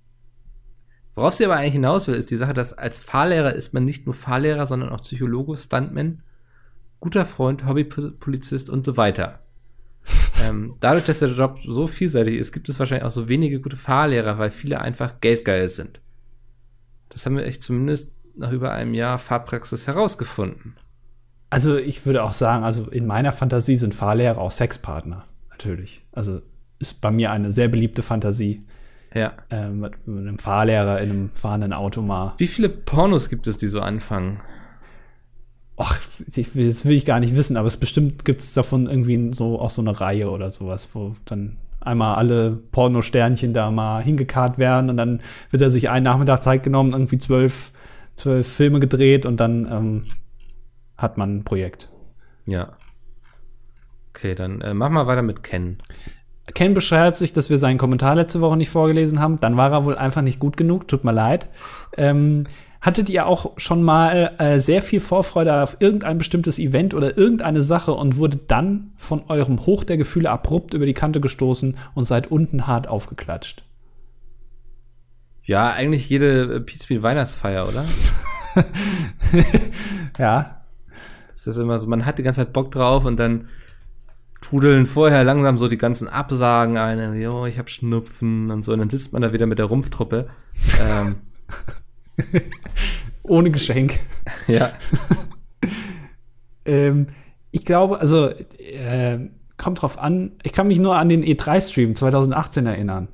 [1.15, 4.05] worauf sie aber eigentlich hinaus will, ist die Sache, dass als Fahrlehrer ist man nicht
[4.05, 6.21] nur Fahrlehrer, sondern auch Psychologe, Stuntman,
[6.99, 9.39] guter Freund, Hobbypolizist und so weiter.
[10.43, 13.77] ähm, dadurch, dass der Job so vielseitig ist, gibt es wahrscheinlich auch so wenige gute
[13.77, 16.01] Fahrlehrer, weil viele einfach geldgeil sind.
[17.09, 20.75] Das haben wir echt zumindest nach über einem Jahr Fahrpraxis herausgefunden.
[21.55, 26.01] Also ich würde auch sagen, also in meiner Fantasie sind Fahrlehrer auch Sexpartner, natürlich.
[26.11, 26.41] Also
[26.79, 28.65] ist bei mir eine sehr beliebte Fantasie.
[29.13, 29.31] Ja.
[29.49, 32.33] Äh, mit, mit, einem Fahrlehrer in einem fahrenden Auto mal.
[32.39, 34.41] Wie viele Pornos gibt es, die so anfangen?
[35.77, 35.97] Ach,
[36.27, 39.69] das will ich gar nicht wissen, aber es bestimmt gibt es davon irgendwie so auch
[39.69, 44.97] so eine Reihe oder sowas, wo dann einmal alle Pornosternchen da mal hingekarrt werden und
[44.97, 47.71] dann wird er sich einen Nachmittag Zeit genommen, irgendwie zwölf,
[48.13, 50.03] zwölf Filme gedreht und dann ähm,
[50.97, 51.89] hat man ein Projekt.
[52.45, 52.73] Ja.
[54.09, 55.77] Okay, dann äh, mach mal weiter mit Ken.
[56.53, 59.37] Ken beschwert sich, dass wir seinen Kommentar letzte Woche nicht vorgelesen haben.
[59.37, 60.87] Dann war er wohl einfach nicht gut genug.
[60.87, 61.49] Tut mir leid.
[61.97, 62.45] Ähm,
[62.81, 67.61] hattet ihr auch schon mal äh, sehr viel Vorfreude auf irgendein bestimmtes Event oder irgendeine
[67.61, 72.03] Sache und wurde dann von eurem Hoch der Gefühle abrupt über die Kante gestoßen und
[72.03, 73.63] seid unten hart aufgeklatscht?
[75.41, 77.85] Ja, eigentlich jede Pizza Weihnachtsfeier, oder?
[80.19, 80.64] ja.
[81.45, 83.47] Das ist immer so, man hat die ganze Zeit Bock drauf und dann
[84.41, 88.79] trudeln vorher langsam so die ganzen Absagen ein, jo, ich hab Schnupfen und so, und
[88.79, 90.27] dann sitzt man da wieder mit der Rumpftruppe.
[90.79, 91.15] ähm,
[93.23, 93.99] Ohne Geschenk.
[94.47, 94.71] Ja.
[96.65, 97.07] ähm,
[97.51, 99.19] ich glaube, also äh,
[99.57, 100.33] kommt drauf an.
[100.43, 103.07] Ich kann mich nur an den E3-Stream 2018 erinnern.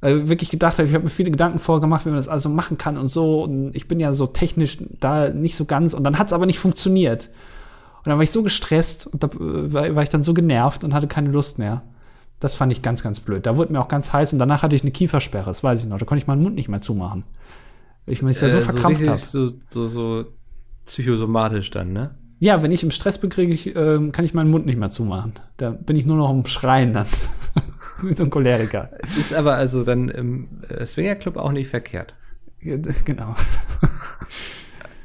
[0.00, 2.48] Weil ich wirklich gedacht habe, ich habe mir viele Gedanken vorgemacht, wie man das also
[2.48, 3.42] machen kann und so.
[3.42, 5.94] Und ich bin ja so technisch da nicht so ganz.
[5.94, 7.30] Und dann hat es aber nicht funktioniert.
[8.04, 10.92] Und dann war ich so gestresst und da äh, war ich dann so genervt und
[10.92, 11.82] hatte keine Lust mehr.
[12.40, 13.46] Das fand ich ganz, ganz blöd.
[13.46, 15.88] Da wurde mir auch ganz heiß und danach hatte ich eine Kiefersperre, das weiß ich
[15.88, 15.98] noch.
[15.98, 17.22] Da konnte ich meinen Mund nicht mehr zumachen.
[18.06, 19.18] Ich mich ja so äh, verkrampft habe.
[19.18, 20.24] So, so, so
[20.84, 22.16] psychosomatisch dann, ne?
[22.40, 24.90] Ja, wenn ich im Stress bin, kriege ich, äh, kann ich meinen Mund nicht mehr
[24.90, 25.34] zumachen.
[25.58, 27.06] Da bin ich nur noch im Schreien dann.
[28.02, 28.90] Wie so ein Choleriker.
[29.16, 32.14] Ist aber also dann im äh, Swingerclub auch nicht verkehrt.
[32.58, 33.36] Genau.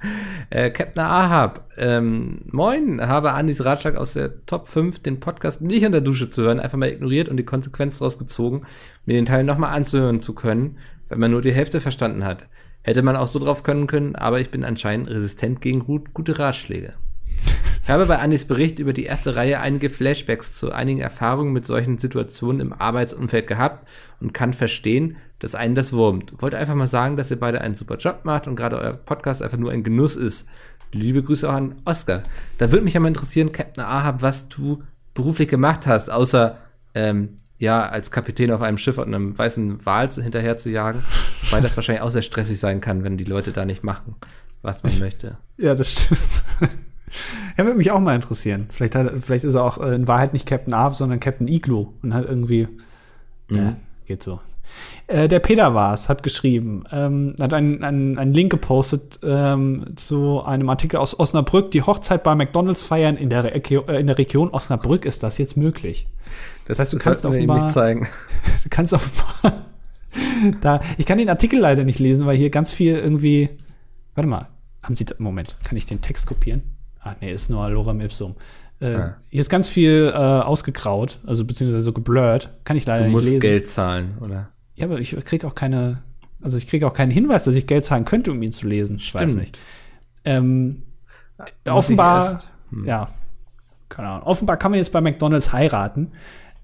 [0.49, 5.83] Äh, Captain Ahab, ähm, moin, habe Andis Ratschlag aus der Top 5, den Podcast nicht
[5.83, 8.61] in der Dusche zu hören, einfach mal ignoriert und die Konsequenz daraus gezogen,
[9.05, 10.77] mir den Teil nochmal anzuhören zu können,
[11.09, 12.47] wenn man nur die Hälfte verstanden hat.
[12.81, 16.39] Hätte man auch so drauf können können, aber ich bin anscheinend resistent gegen gut, gute
[16.39, 16.93] Ratschläge.
[17.87, 21.65] Ich habe bei Andis Bericht über die erste Reihe einige Flashbacks zu einigen Erfahrungen mit
[21.65, 23.87] solchen Situationen im Arbeitsumfeld gehabt
[24.19, 26.33] und kann verstehen, dass einen das wurmt.
[26.41, 29.41] Wollte einfach mal sagen, dass ihr beide einen super Job macht und gerade euer Podcast
[29.41, 30.49] einfach nur ein Genuss ist.
[30.91, 32.23] Liebe Grüße auch an Oscar.
[32.57, 34.83] Da würde mich ja mal interessieren, Captain Ahab, was du
[35.13, 36.57] beruflich gemacht hast, außer
[36.93, 41.05] ähm, ja, als Kapitän auf einem Schiff und einem weißen Wal hinterher zu jagen,
[41.51, 44.15] weil das wahrscheinlich auch sehr stressig sein kann, wenn die Leute da nicht machen,
[44.61, 45.37] was man möchte.
[45.55, 46.43] Ja, das stimmt.
[47.57, 48.67] Ja, würde mich auch mal interessieren.
[48.69, 51.93] Vielleicht, hat, vielleicht ist er auch äh, in Wahrheit nicht Captain Ahab, sondern Captain Igloo
[52.01, 52.67] und hat irgendwie.
[53.49, 53.57] Mhm.
[53.57, 54.39] Ja, geht so.
[55.07, 60.43] Äh, der Peter war's, hat geschrieben, ähm, hat einen, einen, einen Link gepostet ähm, zu
[60.43, 61.71] einem Artikel aus Osnabrück.
[61.71, 65.37] Die Hochzeit bei McDonalds feiern in der, Re äh, in der Region Osnabrück ist das
[65.37, 66.07] jetzt möglich.
[66.65, 68.07] Das, das heißt, du kannst offenbar, nicht zeigen.
[68.63, 69.65] Du kannst offenbar
[70.61, 70.81] da.
[70.97, 73.49] Ich kann den Artikel leider nicht lesen, weil hier ganz viel irgendwie.
[74.13, 74.49] Warte mal,
[74.83, 75.55] haben Sie Moment?
[75.63, 76.63] Kann ich den Text kopieren?
[77.07, 78.35] Ah, nee, ist nur Lorem Ipsum.
[78.81, 79.17] Äh, ja.
[79.29, 82.49] Hier ist ganz viel äh, ausgekraut, also beziehungsweise so geblurrt.
[82.63, 83.27] Kann ich leider du nicht lesen.
[83.29, 84.49] Du musst Geld zahlen, oder?
[84.75, 86.03] Ja, aber ich kriege auch keine,
[86.41, 88.97] also ich kriege auch keinen Hinweis, dass ich Geld zahlen könnte, um ihn zu lesen.
[88.97, 89.57] Ich weiß nicht.
[90.25, 90.83] Ähm,
[91.67, 92.39] offenbar,
[92.69, 92.85] hm.
[92.85, 93.09] ja,
[93.89, 94.27] keine Ahnung.
[94.27, 96.11] Offenbar kann man jetzt bei McDonalds heiraten.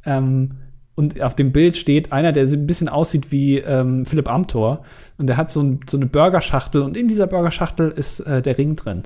[0.05, 0.57] Ähm,
[0.95, 4.83] und auf dem Bild steht einer, der so ein bisschen aussieht wie ähm, Philipp Amthor.
[5.17, 8.57] Und der hat so, ein, so eine Burgerschachtel und in dieser Burgerschachtel ist äh, der
[8.57, 9.03] Ring drin.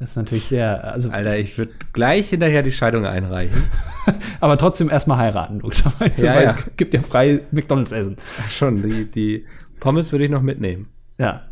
[0.00, 0.82] Das ist natürlich sehr.
[0.82, 3.64] Also Alter, ich würde gleich hinterher die Scheidung einreichen.
[4.40, 6.48] Aber trotzdem erstmal heiraten, logischerweise, ja, weil ja.
[6.48, 8.16] es gibt ja frei McDonalds-Essen.
[8.48, 9.46] Schon, die, die
[9.78, 10.88] Pommes würde ich noch mitnehmen.
[11.18, 11.42] Ja.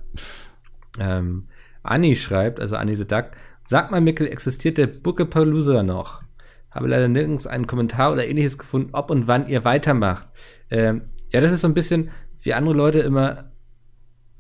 [0.99, 1.49] Ähm,
[1.83, 3.33] Anni schreibt, also Anni Duck,
[3.65, 6.23] sag mal, Mickel, existiert der Buckepalooza noch?
[6.71, 10.27] Habe leider nirgends einen Kommentar oder ähnliches gefunden, ob und wann ihr weitermacht.
[10.71, 13.51] Ähm, ja, das ist so ein bisschen, wie andere Leute immer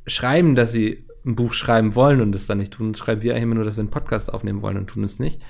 [0.06, 3.54] schreiben, dass sie ein Buch schreiben wollen und es dann nicht tun, schreiben wir immer
[3.54, 5.40] nur, dass wir einen Podcast aufnehmen wollen und tun es nicht.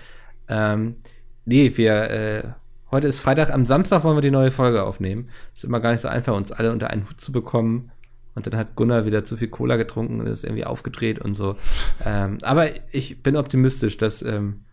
[0.48, 0.96] Ähm,
[1.44, 2.42] nee, wir, äh,
[2.90, 5.26] heute ist Freitag, am Samstag wollen wir die neue Folge aufnehmen.
[5.54, 7.90] Ist immer gar nicht so einfach, uns alle unter einen Hut zu bekommen.
[8.34, 11.56] Und dann hat Gunnar wieder zu viel Cola getrunken und ist irgendwie aufgedreht und so.
[12.04, 14.64] Ähm, aber ich bin optimistisch, dass ähm,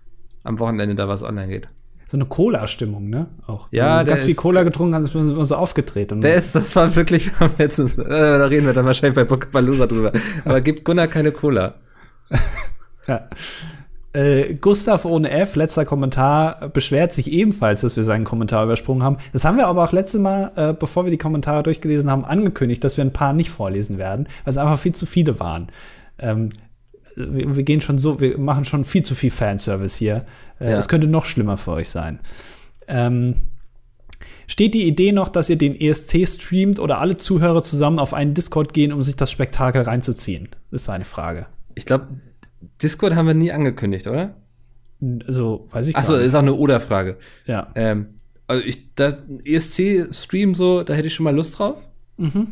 [0.43, 1.67] am Wochenende da was online geht
[2.07, 3.27] so eine Cola-Stimmung, ne?
[3.47, 3.67] Auch.
[3.71, 6.11] Ja, Wenn du ganz viel Cola getrunken hast, ist man immer so aufgedreht.
[6.11, 9.87] der ist, das war wirklich am letzten, äh, da reden wir dann wahrscheinlich bei Pokébalooza
[9.87, 10.11] drüber.
[10.43, 11.75] Aber gibt Gunnar keine Cola.
[13.07, 13.27] ja.
[14.13, 19.17] Äh, Gustav ohne F, letzter Kommentar, beschwert sich ebenfalls, dass wir seinen Kommentar übersprungen haben.
[19.33, 22.83] Das haben wir aber auch letztes Mal, äh, bevor wir die Kommentare durchgelesen haben, angekündigt,
[22.83, 25.67] dass wir ein paar nicht vorlesen werden, weil es einfach viel zu viele waren.
[26.17, 26.49] Ähm,
[27.15, 30.25] wir, wir, gehen schon so, wir machen schon viel zu viel Fanservice hier.
[30.59, 30.77] Äh, ja.
[30.77, 32.19] Es könnte noch schlimmer für euch sein.
[32.87, 33.35] Ähm,
[34.47, 38.33] steht die Idee noch, dass ihr den ESC streamt oder alle Zuhörer zusammen auf einen
[38.33, 40.49] Discord gehen, um sich das Spektakel reinzuziehen?
[40.71, 41.47] Ist eine Frage.
[41.73, 42.07] Ich glaube,
[42.81, 44.35] Discord haben wir nie angekündigt, oder?
[45.27, 46.19] Also, weiß ich Achso, nicht.
[46.19, 47.17] Achso, ist auch eine Oder-Frage.
[47.45, 47.71] Ja.
[47.75, 48.07] Ähm,
[48.47, 49.13] also ich, da,
[49.43, 51.77] ESC-Stream so, da hätte ich schon mal Lust drauf.
[52.17, 52.47] Mhm.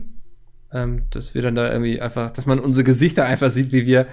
[0.71, 4.07] Ähm, dass wir dann da irgendwie einfach, dass man unsere Gesichter einfach sieht, wie wir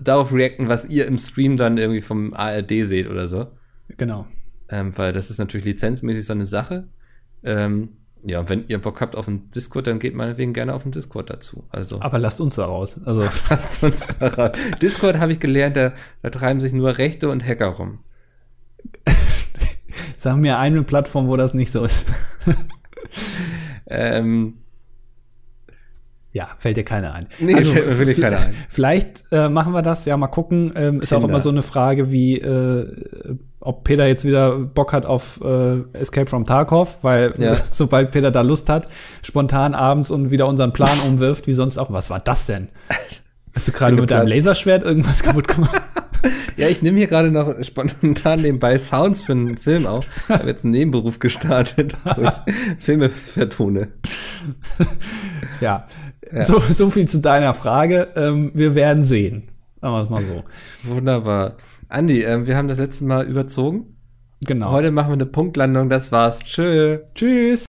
[0.00, 3.46] darauf reacten, was ihr im Stream dann irgendwie vom ARD seht oder so.
[3.96, 4.26] Genau.
[4.68, 6.88] Ähm, weil das ist natürlich lizenzmäßig so eine Sache.
[7.42, 7.90] Ähm,
[8.26, 10.92] ja, und wenn ihr Bock habt auf einen Discord, dann geht meinetwegen gerne auf den
[10.92, 11.64] Discord dazu.
[11.68, 12.00] Also.
[12.00, 12.98] Aber lasst uns da raus.
[13.04, 13.22] Also.
[13.50, 14.58] lasst uns da raus.
[14.80, 15.92] Discord habe ich gelernt, da,
[16.22, 17.98] da treiben sich nur Rechte und Hacker rum.
[20.16, 22.12] Sag mir eine Plattform, wo das nicht so ist.
[23.86, 24.63] ähm,
[26.34, 27.28] ja, fällt dir keiner ein.
[27.38, 28.54] Nee, also, fällt mir wirklich keiner ein.
[28.68, 30.72] Vielleicht äh, machen wir das, ja, mal gucken.
[30.74, 32.92] Ähm, ist auch immer so eine Frage wie, äh,
[33.60, 37.54] ob Peter jetzt wieder Bock hat auf äh, Escape from Tarkov, weil ja.
[37.70, 38.86] sobald Peter da Lust hat,
[39.22, 41.92] spontan abends und wieder unseren Plan umwirft, wie sonst auch.
[41.92, 42.68] Was war das denn?
[43.54, 45.80] Hast du gerade mit deinem Laserschwert irgendwas kaputt gemacht?
[46.56, 50.06] ja, ich nehme hier gerade noch spontan nebenbei Sounds für einen Film auf.
[50.28, 53.88] Ich habe jetzt einen Nebenberuf gestartet, wo ich Filme vertone.
[55.60, 55.86] ja,
[56.32, 56.44] ja.
[56.44, 58.08] So, so viel zu deiner Frage.
[58.16, 59.48] Ähm, wir werden sehen.
[59.80, 60.44] Sagen wir es mal so.
[60.84, 61.56] Wunderbar.
[61.88, 63.96] Andi, äh, wir haben das letzte Mal überzogen.
[64.46, 64.70] Genau.
[64.70, 65.88] Heute machen wir eine Punktlandung.
[65.88, 66.40] Das war's.
[66.40, 66.98] Tschö.
[67.14, 67.62] Tschüss.